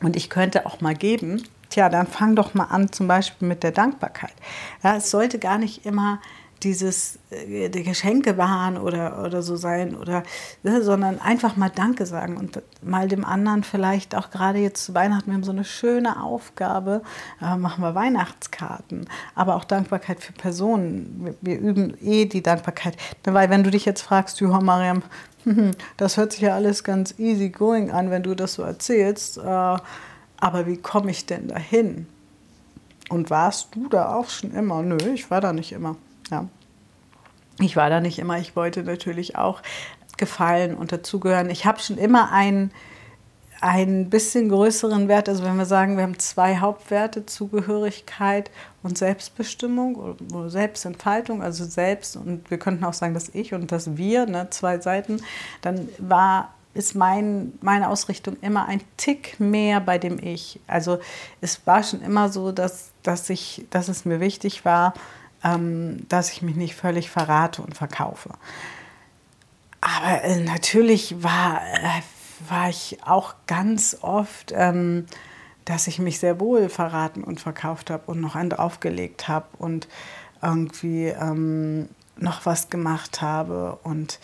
und 0.00 0.16
ich 0.16 0.30
könnte 0.30 0.64
auch 0.64 0.80
mal 0.80 0.94
geben, 0.94 1.42
Tja, 1.68 1.90
dann 1.90 2.06
fang 2.06 2.36
doch 2.36 2.54
mal 2.54 2.64
an, 2.64 2.90
zum 2.90 3.06
Beispiel 3.06 3.48
mit 3.48 3.62
der 3.62 3.72
Dankbarkeit. 3.72 4.32
Ja, 4.82 4.96
es 4.96 5.10
sollte 5.10 5.38
gar 5.38 5.58
nicht 5.58 5.84
immer 5.84 6.22
dieses 6.66 7.20
äh, 7.30 7.70
Geschenke 7.70 8.36
waren 8.36 8.76
oder, 8.76 9.24
oder 9.24 9.40
so 9.42 9.54
sein 9.54 9.96
oder 9.96 10.24
ne, 10.64 10.82
sondern 10.82 11.20
einfach 11.20 11.56
mal 11.56 11.70
Danke 11.70 12.06
sagen 12.06 12.36
und 12.36 12.60
mal 12.82 13.06
dem 13.06 13.24
anderen 13.24 13.62
vielleicht 13.62 14.16
auch 14.16 14.30
gerade 14.30 14.58
jetzt 14.58 14.84
zu 14.84 14.94
Weihnachten 14.94 15.30
wir 15.30 15.34
haben 15.34 15.44
so 15.44 15.52
eine 15.52 15.64
schöne 15.64 16.22
Aufgabe 16.22 17.02
äh, 17.40 17.56
machen 17.56 17.82
wir 17.82 17.94
Weihnachtskarten 17.94 19.08
aber 19.36 19.54
auch 19.54 19.64
Dankbarkeit 19.64 20.20
für 20.20 20.32
Personen. 20.32 21.20
Wir, 21.24 21.34
wir 21.40 21.58
üben 21.60 21.96
eh 22.02 22.24
die 22.24 22.42
Dankbarkeit. 22.42 22.96
Weil 23.24 23.48
wenn 23.48 23.62
du 23.62 23.70
dich 23.70 23.84
jetzt 23.84 24.02
fragst 24.02 24.40
Juha 24.40 24.60
Mariam 24.60 25.02
das 25.96 26.16
hört 26.16 26.32
sich 26.32 26.40
ja 26.40 26.54
alles 26.56 26.82
ganz 26.82 27.14
easy 27.18 27.50
going 27.50 27.92
an 27.92 28.10
wenn 28.10 28.24
du 28.24 28.34
das 28.34 28.54
so 28.54 28.62
erzählst 28.62 29.38
äh, 29.38 29.76
aber 30.38 30.66
wie 30.66 30.76
komme 30.76 31.12
ich 31.12 31.24
denn 31.24 31.48
dahin? 31.48 32.08
Und 33.08 33.30
warst 33.30 33.74
du 33.74 33.88
da 33.88 34.16
auch 34.16 34.28
schon 34.28 34.50
immer? 34.50 34.82
Nö 34.82 34.96
ich 35.14 35.30
war 35.30 35.40
da 35.40 35.52
nicht 35.52 35.70
immer 35.70 35.96
ja. 36.30 36.48
Ich 37.60 37.76
war 37.76 37.88
da 37.88 38.00
nicht 38.00 38.18
immer. 38.18 38.38
Ich 38.38 38.56
wollte 38.56 38.82
natürlich 38.82 39.36
auch 39.36 39.62
gefallen 40.16 40.74
und 40.74 40.92
dazugehören. 40.92 41.50
Ich 41.50 41.66
habe 41.66 41.80
schon 41.80 41.98
immer 41.98 42.32
einen, 42.32 42.70
einen 43.60 44.10
bisschen 44.10 44.48
größeren 44.48 45.08
Wert. 45.08 45.28
Also 45.28 45.44
wenn 45.44 45.56
wir 45.56 45.64
sagen, 45.66 45.96
wir 45.96 46.04
haben 46.04 46.18
zwei 46.18 46.58
Hauptwerte, 46.58 47.26
Zugehörigkeit 47.26 48.50
und 48.82 48.98
Selbstbestimmung 48.98 50.16
oder 50.32 50.50
Selbstentfaltung, 50.50 51.42
also 51.42 51.64
selbst 51.64 52.16
und 52.16 52.50
wir 52.50 52.58
könnten 52.58 52.84
auch 52.84 52.94
sagen, 52.94 53.14
das 53.14 53.30
Ich 53.30 53.54
und 53.54 53.72
das 53.72 53.96
Wir, 53.96 54.26
ne, 54.26 54.48
zwei 54.50 54.78
Seiten, 54.78 55.22
dann 55.62 55.88
war 55.98 56.52
ist 56.76 56.94
mein, 56.94 57.54
meine 57.62 57.88
Ausrichtung 57.88 58.36
immer 58.42 58.66
ein 58.66 58.82
Tick 58.98 59.40
mehr 59.40 59.80
bei 59.80 59.96
dem 59.96 60.18
Ich. 60.22 60.60
Also 60.66 60.98
es 61.40 61.66
war 61.66 61.82
schon 61.82 62.02
immer 62.02 62.28
so, 62.28 62.52
dass, 62.52 62.90
dass, 63.02 63.30
ich, 63.30 63.64
dass 63.70 63.88
es 63.88 64.04
mir 64.04 64.20
wichtig 64.20 64.66
war, 64.66 64.92
ähm, 65.44 66.06
dass 66.08 66.32
ich 66.32 66.42
mich 66.42 66.56
nicht 66.56 66.74
völlig 66.74 67.10
verrate 67.10 67.62
und 67.62 67.76
verkaufe. 67.76 68.30
Aber 69.80 70.24
äh, 70.24 70.40
natürlich 70.40 71.22
war, 71.22 71.62
äh, 71.62 72.02
war 72.48 72.68
ich 72.68 72.98
auch 73.04 73.34
ganz 73.46 73.98
oft, 74.00 74.52
ähm, 74.54 75.06
dass 75.64 75.86
ich 75.86 75.98
mich 75.98 76.20
sehr 76.20 76.40
wohl 76.40 76.68
verraten 76.68 77.24
und 77.24 77.40
verkauft 77.40 77.90
habe 77.90 78.04
und 78.06 78.20
noch 78.20 78.36
einen 78.36 78.50
draufgelegt 78.50 79.28
habe 79.28 79.46
und 79.58 79.88
irgendwie 80.42 81.06
ähm, 81.06 81.88
noch 82.16 82.46
was 82.46 82.70
gemacht 82.70 83.20
habe 83.20 83.78
und 83.82 84.20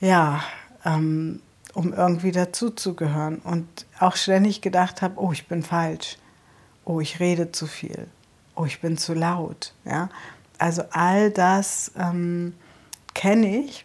ja, 0.00 0.42
ähm, 0.84 1.40
um 1.74 1.92
irgendwie 1.92 2.32
dazuzugehören 2.32 3.38
und 3.38 3.66
auch 3.98 4.16
ständig 4.16 4.60
gedacht 4.60 5.02
habe, 5.02 5.20
oh, 5.20 5.32
ich 5.32 5.46
bin 5.48 5.62
falsch, 5.62 6.18
oh, 6.84 7.00
ich 7.00 7.20
rede 7.20 7.52
zu 7.52 7.66
viel, 7.66 8.06
oh, 8.54 8.64
ich 8.64 8.80
bin 8.80 8.96
zu 8.98 9.14
laut. 9.14 9.74
Ja? 9.84 10.08
Also 10.58 10.82
all 10.90 11.30
das 11.30 11.92
ähm, 11.96 12.54
kenne 13.14 13.58
ich 13.64 13.84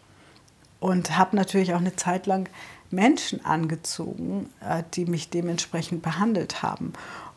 und 0.79 1.17
habe 1.17 1.35
natürlich 1.35 1.73
auch 1.73 1.79
eine 1.79 1.95
Zeit 1.95 2.25
lang 2.25 2.49
Menschen 2.91 3.45
angezogen, 3.45 4.49
äh, 4.61 4.83
die 4.93 5.05
mich 5.05 5.29
dementsprechend 5.29 6.01
behandelt 6.01 6.63
haben. 6.63 6.93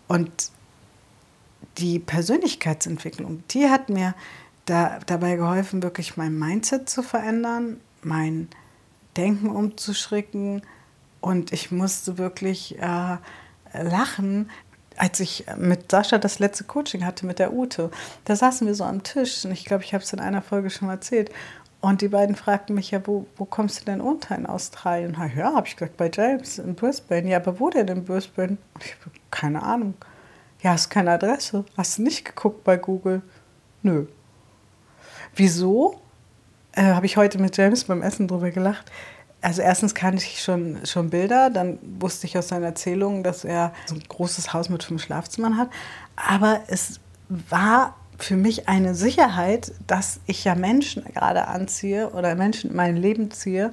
Und 0.08 0.50
die 1.78 1.98
Persönlichkeitsentwicklung, 1.98 3.42
die 3.50 3.68
hat 3.68 3.88
mir 3.88 4.14
da, 4.64 4.98
dabei 5.06 5.36
geholfen, 5.36 5.82
wirklich 5.82 6.16
mein 6.16 6.38
Mindset 6.38 6.88
zu 6.88 7.02
verändern, 7.02 7.80
mein 8.02 8.48
Denken 9.16 9.48
umzuschrecken. 9.48 10.62
Und 11.20 11.52
ich 11.52 11.70
musste 11.70 12.18
wirklich 12.18 12.78
äh, 12.78 13.16
lachen, 13.72 14.50
als 15.02 15.18
ich 15.18 15.44
mit 15.56 15.90
Sascha 15.90 16.16
das 16.16 16.38
letzte 16.38 16.62
Coaching 16.62 17.04
hatte 17.04 17.26
mit 17.26 17.40
der 17.40 17.52
Ute, 17.52 17.90
da 18.24 18.36
saßen 18.36 18.68
wir 18.68 18.76
so 18.76 18.84
am 18.84 19.02
Tisch 19.02 19.44
und 19.44 19.50
ich 19.50 19.64
glaube, 19.64 19.82
ich 19.82 19.94
habe 19.94 20.04
es 20.04 20.12
in 20.12 20.20
einer 20.20 20.42
Folge 20.42 20.70
schon 20.70 20.86
mal 20.86 20.94
erzählt. 20.94 21.32
Und 21.80 22.02
die 22.02 22.08
beiden 22.08 22.36
fragten 22.36 22.76
mich 22.76 22.92
ja, 22.92 23.04
wo, 23.04 23.26
wo 23.36 23.44
kommst 23.44 23.80
du 23.80 23.84
denn 23.86 24.00
unter 24.00 24.36
in 24.36 24.46
Australien? 24.46 25.16
Ja, 25.36 25.54
habe 25.54 25.66
ich 25.66 25.74
gesagt, 25.74 25.96
bei 25.96 26.08
James 26.08 26.60
in 26.60 26.76
Brisbane. 26.76 27.28
Ja, 27.28 27.38
aber 27.38 27.58
wo 27.58 27.68
denn 27.68 27.88
in 27.88 28.04
Brisbane? 28.04 28.58
Ich 28.78 28.94
habe 29.00 29.10
keine 29.32 29.64
Ahnung. 29.64 29.94
Ja, 30.60 30.70
hast 30.70 30.88
keine 30.88 31.10
Adresse. 31.10 31.64
Hast 31.76 31.98
du 31.98 32.02
nicht 32.02 32.24
geguckt 32.24 32.62
bei 32.62 32.76
Google? 32.76 33.22
Nö. 33.82 34.06
Wieso? 35.34 36.00
Äh, 36.70 36.84
habe 36.84 37.06
ich 37.06 37.16
heute 37.16 37.40
mit 37.40 37.56
James 37.56 37.82
beim 37.82 38.02
Essen 38.02 38.28
drüber 38.28 38.52
gelacht 38.52 38.92
also 39.42 39.60
erstens 39.60 39.94
kannte 39.94 40.24
ich 40.24 40.40
schon, 40.42 40.78
schon 40.86 41.10
Bilder, 41.10 41.50
dann 41.50 41.78
wusste 41.82 42.26
ich 42.26 42.38
aus 42.38 42.48
seinen 42.48 42.62
Erzählungen, 42.62 43.24
dass 43.24 43.44
er 43.44 43.72
so 43.86 43.96
ein 43.96 44.02
großes 44.06 44.52
Haus 44.52 44.68
mit 44.68 44.84
fünf 44.84 45.02
Schlafzimmern 45.02 45.58
hat. 45.58 45.68
Aber 46.16 46.60
es 46.68 47.00
war 47.28 47.96
für 48.18 48.36
mich 48.36 48.68
eine 48.68 48.94
Sicherheit, 48.94 49.72
dass 49.88 50.20
ich 50.26 50.44
ja 50.44 50.54
Menschen 50.54 51.04
gerade 51.12 51.48
anziehe 51.48 52.10
oder 52.10 52.36
Menschen 52.36 52.70
in 52.70 52.76
mein 52.76 52.96
Leben 52.96 53.32
ziehe, 53.32 53.72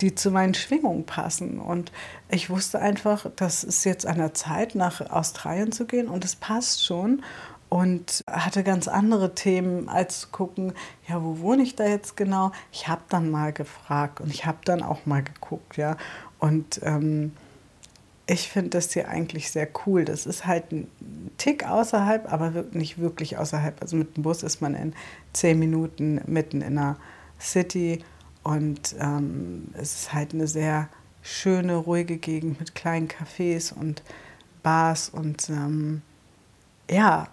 die 0.00 0.14
zu 0.14 0.30
meinen 0.30 0.54
Schwingungen 0.54 1.04
passen. 1.04 1.58
Und 1.58 1.92
ich 2.30 2.48
wusste 2.48 2.78
einfach, 2.78 3.26
das 3.36 3.62
ist 3.62 3.84
jetzt 3.84 4.06
an 4.06 4.16
der 4.16 4.32
Zeit, 4.32 4.74
nach 4.74 5.10
Australien 5.10 5.70
zu 5.70 5.84
gehen 5.84 6.08
und 6.08 6.24
es 6.24 6.34
passt 6.34 6.84
schon 6.84 7.22
und 7.70 8.24
hatte 8.26 8.64
ganz 8.64 8.88
andere 8.88 9.34
Themen 9.34 9.88
als 9.88 10.20
zu 10.22 10.28
gucken, 10.28 10.74
ja, 11.08 11.22
wo 11.22 11.38
wohne 11.38 11.62
ich 11.62 11.76
da 11.76 11.86
jetzt 11.86 12.16
genau? 12.16 12.50
Ich 12.72 12.88
habe 12.88 13.02
dann 13.08 13.30
mal 13.30 13.52
gefragt 13.52 14.20
und 14.20 14.30
ich 14.30 14.44
habe 14.44 14.58
dann 14.64 14.82
auch 14.82 15.06
mal 15.06 15.22
geguckt, 15.22 15.76
ja. 15.76 15.96
Und 16.40 16.80
ähm, 16.82 17.32
ich 18.26 18.48
finde 18.48 18.70
das 18.70 18.92
hier 18.92 19.08
eigentlich 19.08 19.52
sehr 19.52 19.68
cool. 19.86 20.04
Das 20.04 20.26
ist 20.26 20.46
halt 20.46 20.72
ein 20.72 20.90
Tick 21.38 21.64
außerhalb, 21.64 22.32
aber 22.32 22.64
nicht 22.72 22.98
wirklich 22.98 23.38
außerhalb. 23.38 23.80
Also 23.80 23.96
mit 23.96 24.16
dem 24.16 24.24
Bus 24.24 24.42
ist 24.42 24.60
man 24.60 24.74
in 24.74 24.92
zehn 25.32 25.58
Minuten 25.58 26.20
mitten 26.26 26.62
in 26.62 26.74
der 26.74 26.96
City 27.40 28.04
und 28.42 28.96
ähm, 28.98 29.68
es 29.74 29.94
ist 29.94 30.12
halt 30.12 30.34
eine 30.34 30.48
sehr 30.48 30.88
schöne, 31.22 31.76
ruhige 31.76 32.16
Gegend 32.16 32.58
mit 32.58 32.74
kleinen 32.74 33.08
Cafés 33.08 33.72
und 33.72 34.02
Bars 34.64 35.08
und 35.08 35.48
ähm, 35.50 36.02
ja, 36.90 37.28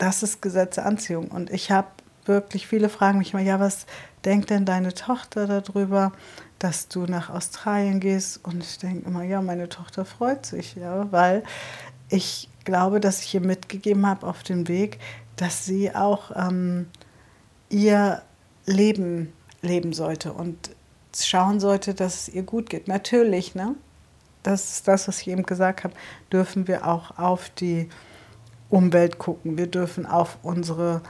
das 0.00 0.22
ist 0.22 0.42
Gesetz 0.42 0.76
der 0.76 0.86
Anziehung. 0.86 1.28
Und 1.28 1.50
ich 1.50 1.70
habe 1.70 1.88
wirklich 2.24 2.66
viele 2.66 2.88
Fragen 2.88 3.18
mich 3.18 3.32
immer, 3.32 3.42
ja, 3.42 3.60
was 3.60 3.86
denkt 4.24 4.50
denn 4.50 4.64
deine 4.64 4.94
Tochter 4.94 5.46
darüber, 5.46 6.12
dass 6.58 6.88
du 6.88 7.04
nach 7.04 7.30
Australien 7.30 8.00
gehst? 8.00 8.40
Und 8.44 8.64
ich 8.64 8.78
denke 8.78 9.06
immer, 9.06 9.22
ja, 9.22 9.42
meine 9.42 9.68
Tochter 9.68 10.04
freut 10.04 10.46
sich, 10.46 10.74
ja, 10.74 11.10
weil 11.12 11.44
ich 12.08 12.48
glaube, 12.64 13.00
dass 13.00 13.22
ich 13.22 13.34
ihr 13.34 13.40
mitgegeben 13.40 14.06
habe 14.06 14.26
auf 14.26 14.42
dem 14.42 14.68
Weg, 14.68 14.98
dass 15.36 15.64
sie 15.64 15.94
auch 15.94 16.30
ähm, 16.34 16.88
ihr 17.68 18.22
Leben 18.66 19.32
leben 19.62 19.92
sollte 19.92 20.32
und 20.32 20.70
schauen 21.14 21.60
sollte, 21.60 21.94
dass 21.94 22.28
es 22.28 22.34
ihr 22.34 22.42
gut 22.42 22.70
geht. 22.70 22.88
Natürlich, 22.88 23.54
ne? 23.54 23.74
Das 24.42 24.72
ist 24.72 24.88
das, 24.88 25.06
was 25.08 25.20
ich 25.20 25.28
eben 25.28 25.42
gesagt 25.42 25.84
habe, 25.84 25.92
dürfen 26.32 26.66
wir 26.66 26.86
auch 26.86 27.18
auf 27.18 27.50
die 27.50 27.90
Umwelt 28.70 29.18
gucken, 29.18 29.58
wir 29.58 29.66
dürfen 29.66 30.06
auf 30.06 30.38
unsere 30.42 31.02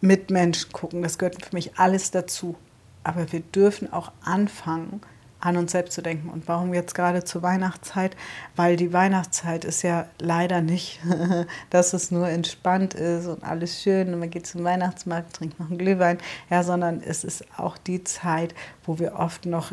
Mitmenschen 0.00 0.72
gucken. 0.72 1.02
Das 1.02 1.18
gehört 1.18 1.44
für 1.44 1.54
mich 1.54 1.78
alles 1.78 2.10
dazu. 2.10 2.56
Aber 3.02 3.32
wir 3.32 3.40
dürfen 3.40 3.92
auch 3.92 4.12
anfangen, 4.22 5.00
an 5.40 5.56
uns 5.56 5.72
selbst 5.72 5.94
zu 5.94 6.02
denken. 6.02 6.28
Und 6.28 6.48
warum 6.48 6.74
jetzt 6.74 6.94
gerade 6.94 7.24
zur 7.24 7.42
Weihnachtszeit? 7.42 8.16
Weil 8.56 8.76
die 8.76 8.92
Weihnachtszeit 8.92 9.64
ist 9.64 9.82
ja 9.82 10.06
leider 10.18 10.60
nicht, 10.60 11.00
dass 11.70 11.92
es 11.92 12.10
nur 12.10 12.28
entspannt 12.28 12.94
ist 12.94 13.26
und 13.26 13.44
alles 13.44 13.82
schön 13.82 14.12
und 14.12 14.20
man 14.20 14.30
geht 14.30 14.46
zum 14.46 14.64
Weihnachtsmarkt, 14.64 15.36
trinkt 15.36 15.60
noch 15.60 15.68
einen 15.68 15.78
Glühwein, 15.78 16.18
ja, 16.50 16.62
sondern 16.62 17.00
es 17.00 17.22
ist 17.22 17.44
auch 17.56 17.78
die 17.78 18.02
Zeit, 18.02 18.54
wo 18.84 18.98
wir 18.98 19.14
oft 19.14 19.46
noch 19.46 19.72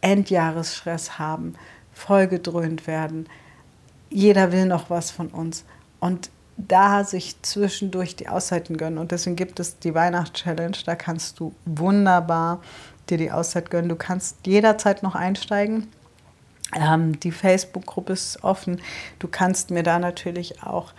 Endjahresstress 0.00 1.18
haben, 1.18 1.54
vollgedröhnt 1.92 2.86
werden. 2.86 3.28
Jeder 4.08 4.52
will 4.52 4.66
noch 4.66 4.90
was 4.90 5.10
von 5.10 5.28
uns. 5.28 5.64
Und 5.98 6.30
da 6.68 7.04
sich 7.04 7.40
zwischendurch 7.42 8.16
die 8.16 8.28
Auszeiten 8.28 8.76
gönnen. 8.76 8.98
Und 8.98 9.12
deswegen 9.12 9.36
gibt 9.36 9.60
es 9.60 9.78
die 9.78 9.94
Weihnachts-Challenge. 9.94 10.76
Da 10.84 10.94
kannst 10.94 11.40
du 11.40 11.54
wunderbar 11.64 12.60
dir 13.08 13.18
die 13.18 13.32
Auszeit 13.32 13.70
gönnen. 13.70 13.88
Du 13.88 13.96
kannst 13.96 14.46
jederzeit 14.46 15.02
noch 15.02 15.14
einsteigen. 15.14 15.88
Ähm, 16.74 17.18
die 17.20 17.32
Facebook-Gruppe 17.32 18.12
ist 18.12 18.44
offen. 18.44 18.80
Du 19.18 19.28
kannst 19.28 19.70
mir 19.70 19.82
da 19.82 19.98
natürlich 19.98 20.62
auch 20.62 20.92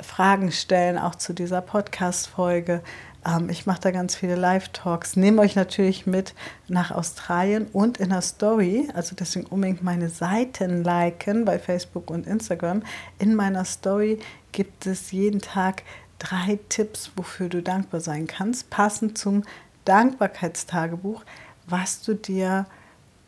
Fragen 0.00 0.50
stellen, 0.50 0.98
auch 0.98 1.14
zu 1.14 1.32
dieser 1.32 1.60
Podcast-Folge. 1.60 2.82
Ähm, 3.26 3.48
ich 3.48 3.66
mache 3.66 3.80
da 3.80 3.90
ganz 3.90 4.14
viele 4.14 4.34
Live-Talks. 4.34 5.16
Nehme 5.16 5.42
euch 5.42 5.56
natürlich 5.56 6.06
mit 6.06 6.34
nach 6.68 6.90
Australien 6.90 7.66
und 7.72 7.98
in 7.98 8.10
der 8.10 8.22
Story. 8.22 8.88
Also 8.94 9.14
deswegen 9.16 9.46
unbedingt 9.46 9.82
meine 9.82 10.08
Seiten 10.08 10.82
liken 10.82 11.44
bei 11.44 11.58
Facebook 11.58 12.10
und 12.10 12.26
Instagram. 12.26 12.82
In 13.18 13.34
meiner 13.34 13.64
Story 13.64 14.18
gibt 14.52 14.86
es 14.86 15.12
jeden 15.12 15.40
Tag 15.40 15.82
drei 16.18 16.58
Tipps, 16.68 17.10
wofür 17.16 17.48
du 17.48 17.62
dankbar 17.62 18.00
sein 18.00 18.26
kannst, 18.26 18.70
passend 18.70 19.18
zum 19.18 19.42
Dankbarkeitstagebuch, 19.84 21.22
was 21.66 22.02
du 22.02 22.14
dir 22.14 22.66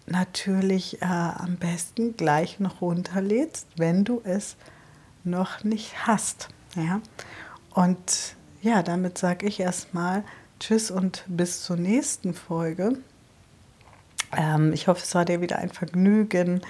natürlich 0.07 1.03
äh, 1.03 1.07
am 1.07 1.57
besten 1.57 2.17
gleich 2.17 2.61
noch 2.61 2.81
runterlädst, 2.81 3.67
wenn 3.77 4.05
du 4.05 4.21
es 4.25 4.57
noch 5.25 5.65
nicht 5.65 6.07
hast. 6.07 6.49
Ja? 6.77 7.01
Und 7.75 8.37
ja, 8.67 8.83
damit 8.83 9.17
sage 9.17 9.47
ich 9.47 9.61
erstmal 9.61 10.25
Tschüss 10.59 10.91
und 10.91 11.23
bis 11.29 11.63
zur 11.63 11.77
nächsten 11.77 12.35
Folge. 12.35 12.99
Ähm, 14.37 14.73
ich 14.73 14.89
hoffe, 14.89 15.03
es 15.05 15.15
war 15.15 15.25
dir 15.25 15.41
wieder 15.41 15.61
ein 15.61 15.71
Vergnügen. 15.71 16.63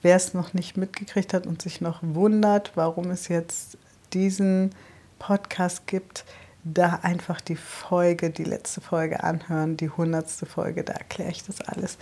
Wer 0.00 0.14
es 0.14 0.32
noch 0.32 0.54
nicht 0.54 0.76
mitgekriegt 0.76 1.34
hat 1.34 1.48
und 1.48 1.60
sich 1.60 1.80
noch 1.80 1.98
wundert, 2.02 2.70
warum 2.76 3.10
es 3.10 3.26
jetzt 3.26 3.78
diesen 4.12 4.70
Podcast 5.18 5.88
gibt, 5.88 6.24
da 6.62 7.00
einfach 7.02 7.40
die 7.40 7.56
Folge, 7.56 8.30
die 8.30 8.44
letzte 8.44 8.80
Folge 8.80 9.24
anhören, 9.24 9.76
die 9.76 9.90
hundertste 9.90 10.46
Folge, 10.46 10.84
da 10.84 10.92
erkläre 10.92 11.32
ich 11.32 11.42
das 11.42 11.60
alles. 11.62 11.98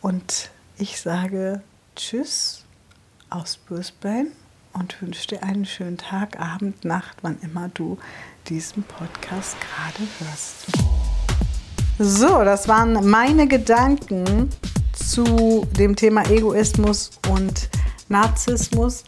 Und 0.00 0.48
ich 0.78 1.00
sage 1.00 1.60
Tschüss 1.96 2.64
aus 3.30 3.56
Brisbane 3.56 4.28
und 4.74 5.02
wünsche 5.02 5.26
dir 5.26 5.42
einen 5.42 5.64
schönen 5.64 5.98
Tag, 5.98 6.38
Abend, 6.38 6.84
Nacht, 6.84 7.18
wann 7.22 7.40
immer 7.42 7.68
du 7.68 7.98
diesen 8.50 8.82
Podcast 8.82 9.56
gerade 9.60 10.10
hörst. 10.18 10.66
So, 11.98 12.42
das 12.44 12.66
waren 12.66 13.08
meine 13.08 13.46
Gedanken 13.46 14.50
zu 14.92 15.66
dem 15.78 15.94
Thema 15.94 16.28
Egoismus 16.28 17.12
und 17.30 17.70
Narzissmus. 18.08 19.04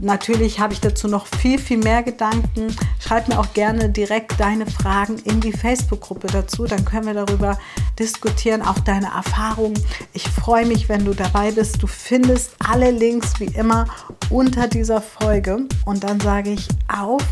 Natürlich 0.00 0.60
habe 0.60 0.72
ich 0.72 0.80
dazu 0.80 1.08
noch 1.08 1.26
viel, 1.26 1.58
viel 1.58 1.78
mehr 1.78 2.02
Gedanken. 2.02 2.74
Schreib 3.00 3.28
mir 3.28 3.38
auch 3.38 3.52
gerne 3.52 3.90
direkt 3.90 4.38
deine 4.38 4.66
Fragen 4.66 5.18
in 5.18 5.40
die 5.40 5.52
Facebook-Gruppe 5.52 6.28
dazu. 6.28 6.64
Dann 6.64 6.84
können 6.84 7.06
wir 7.06 7.14
darüber 7.14 7.58
diskutieren, 7.98 8.62
auch 8.62 8.78
deine 8.78 9.12
Erfahrungen. 9.12 9.78
Ich 10.12 10.28
freue 10.28 10.66
mich, 10.66 10.88
wenn 10.88 11.04
du 11.04 11.14
dabei 11.14 11.50
bist. 11.50 11.82
Du 11.82 11.86
findest 11.86 12.52
alle 12.58 12.90
Links 12.90 13.38
wie 13.38 13.46
immer 13.56 13.86
unter 14.30 14.68
dieser 14.68 15.02
Folge. 15.02 15.66
Und 15.84 16.04
dann 16.04 16.20
sage 16.20 16.50
ich 16.50 16.68
auf 16.88 17.22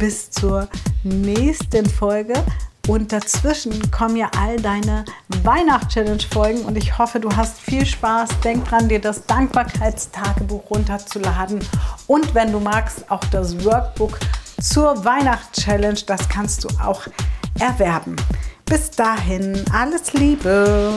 bis 0.00 0.30
zur 0.30 0.68
nächsten 1.04 1.86
Folge. 1.86 2.32
Und 2.88 3.12
dazwischen 3.12 3.90
kommen 3.92 4.16
ja 4.16 4.30
all 4.36 4.56
deine 4.56 5.04
Weihnachts-Challenge-Folgen 5.44 6.62
und 6.62 6.76
ich 6.76 6.98
hoffe, 6.98 7.20
du 7.20 7.30
hast 7.36 7.60
viel 7.60 7.86
Spaß. 7.86 8.30
Denk 8.42 8.64
dran, 8.64 8.88
dir 8.88 9.00
das 9.00 9.26
Dankbarkeitstagebuch 9.26 10.68
runterzuladen 10.70 11.60
und 12.08 12.34
wenn 12.34 12.50
du 12.50 12.58
magst, 12.58 13.08
auch 13.10 13.24
das 13.26 13.62
Workbook 13.64 14.18
zur 14.60 15.04
Weihnachts-Challenge. 15.04 16.00
Das 16.06 16.28
kannst 16.28 16.64
du 16.64 16.68
auch 16.82 17.02
erwerben. 17.60 18.16
Bis 18.64 18.90
dahin, 18.90 19.62
alles 19.72 20.14
Liebe! 20.14 20.92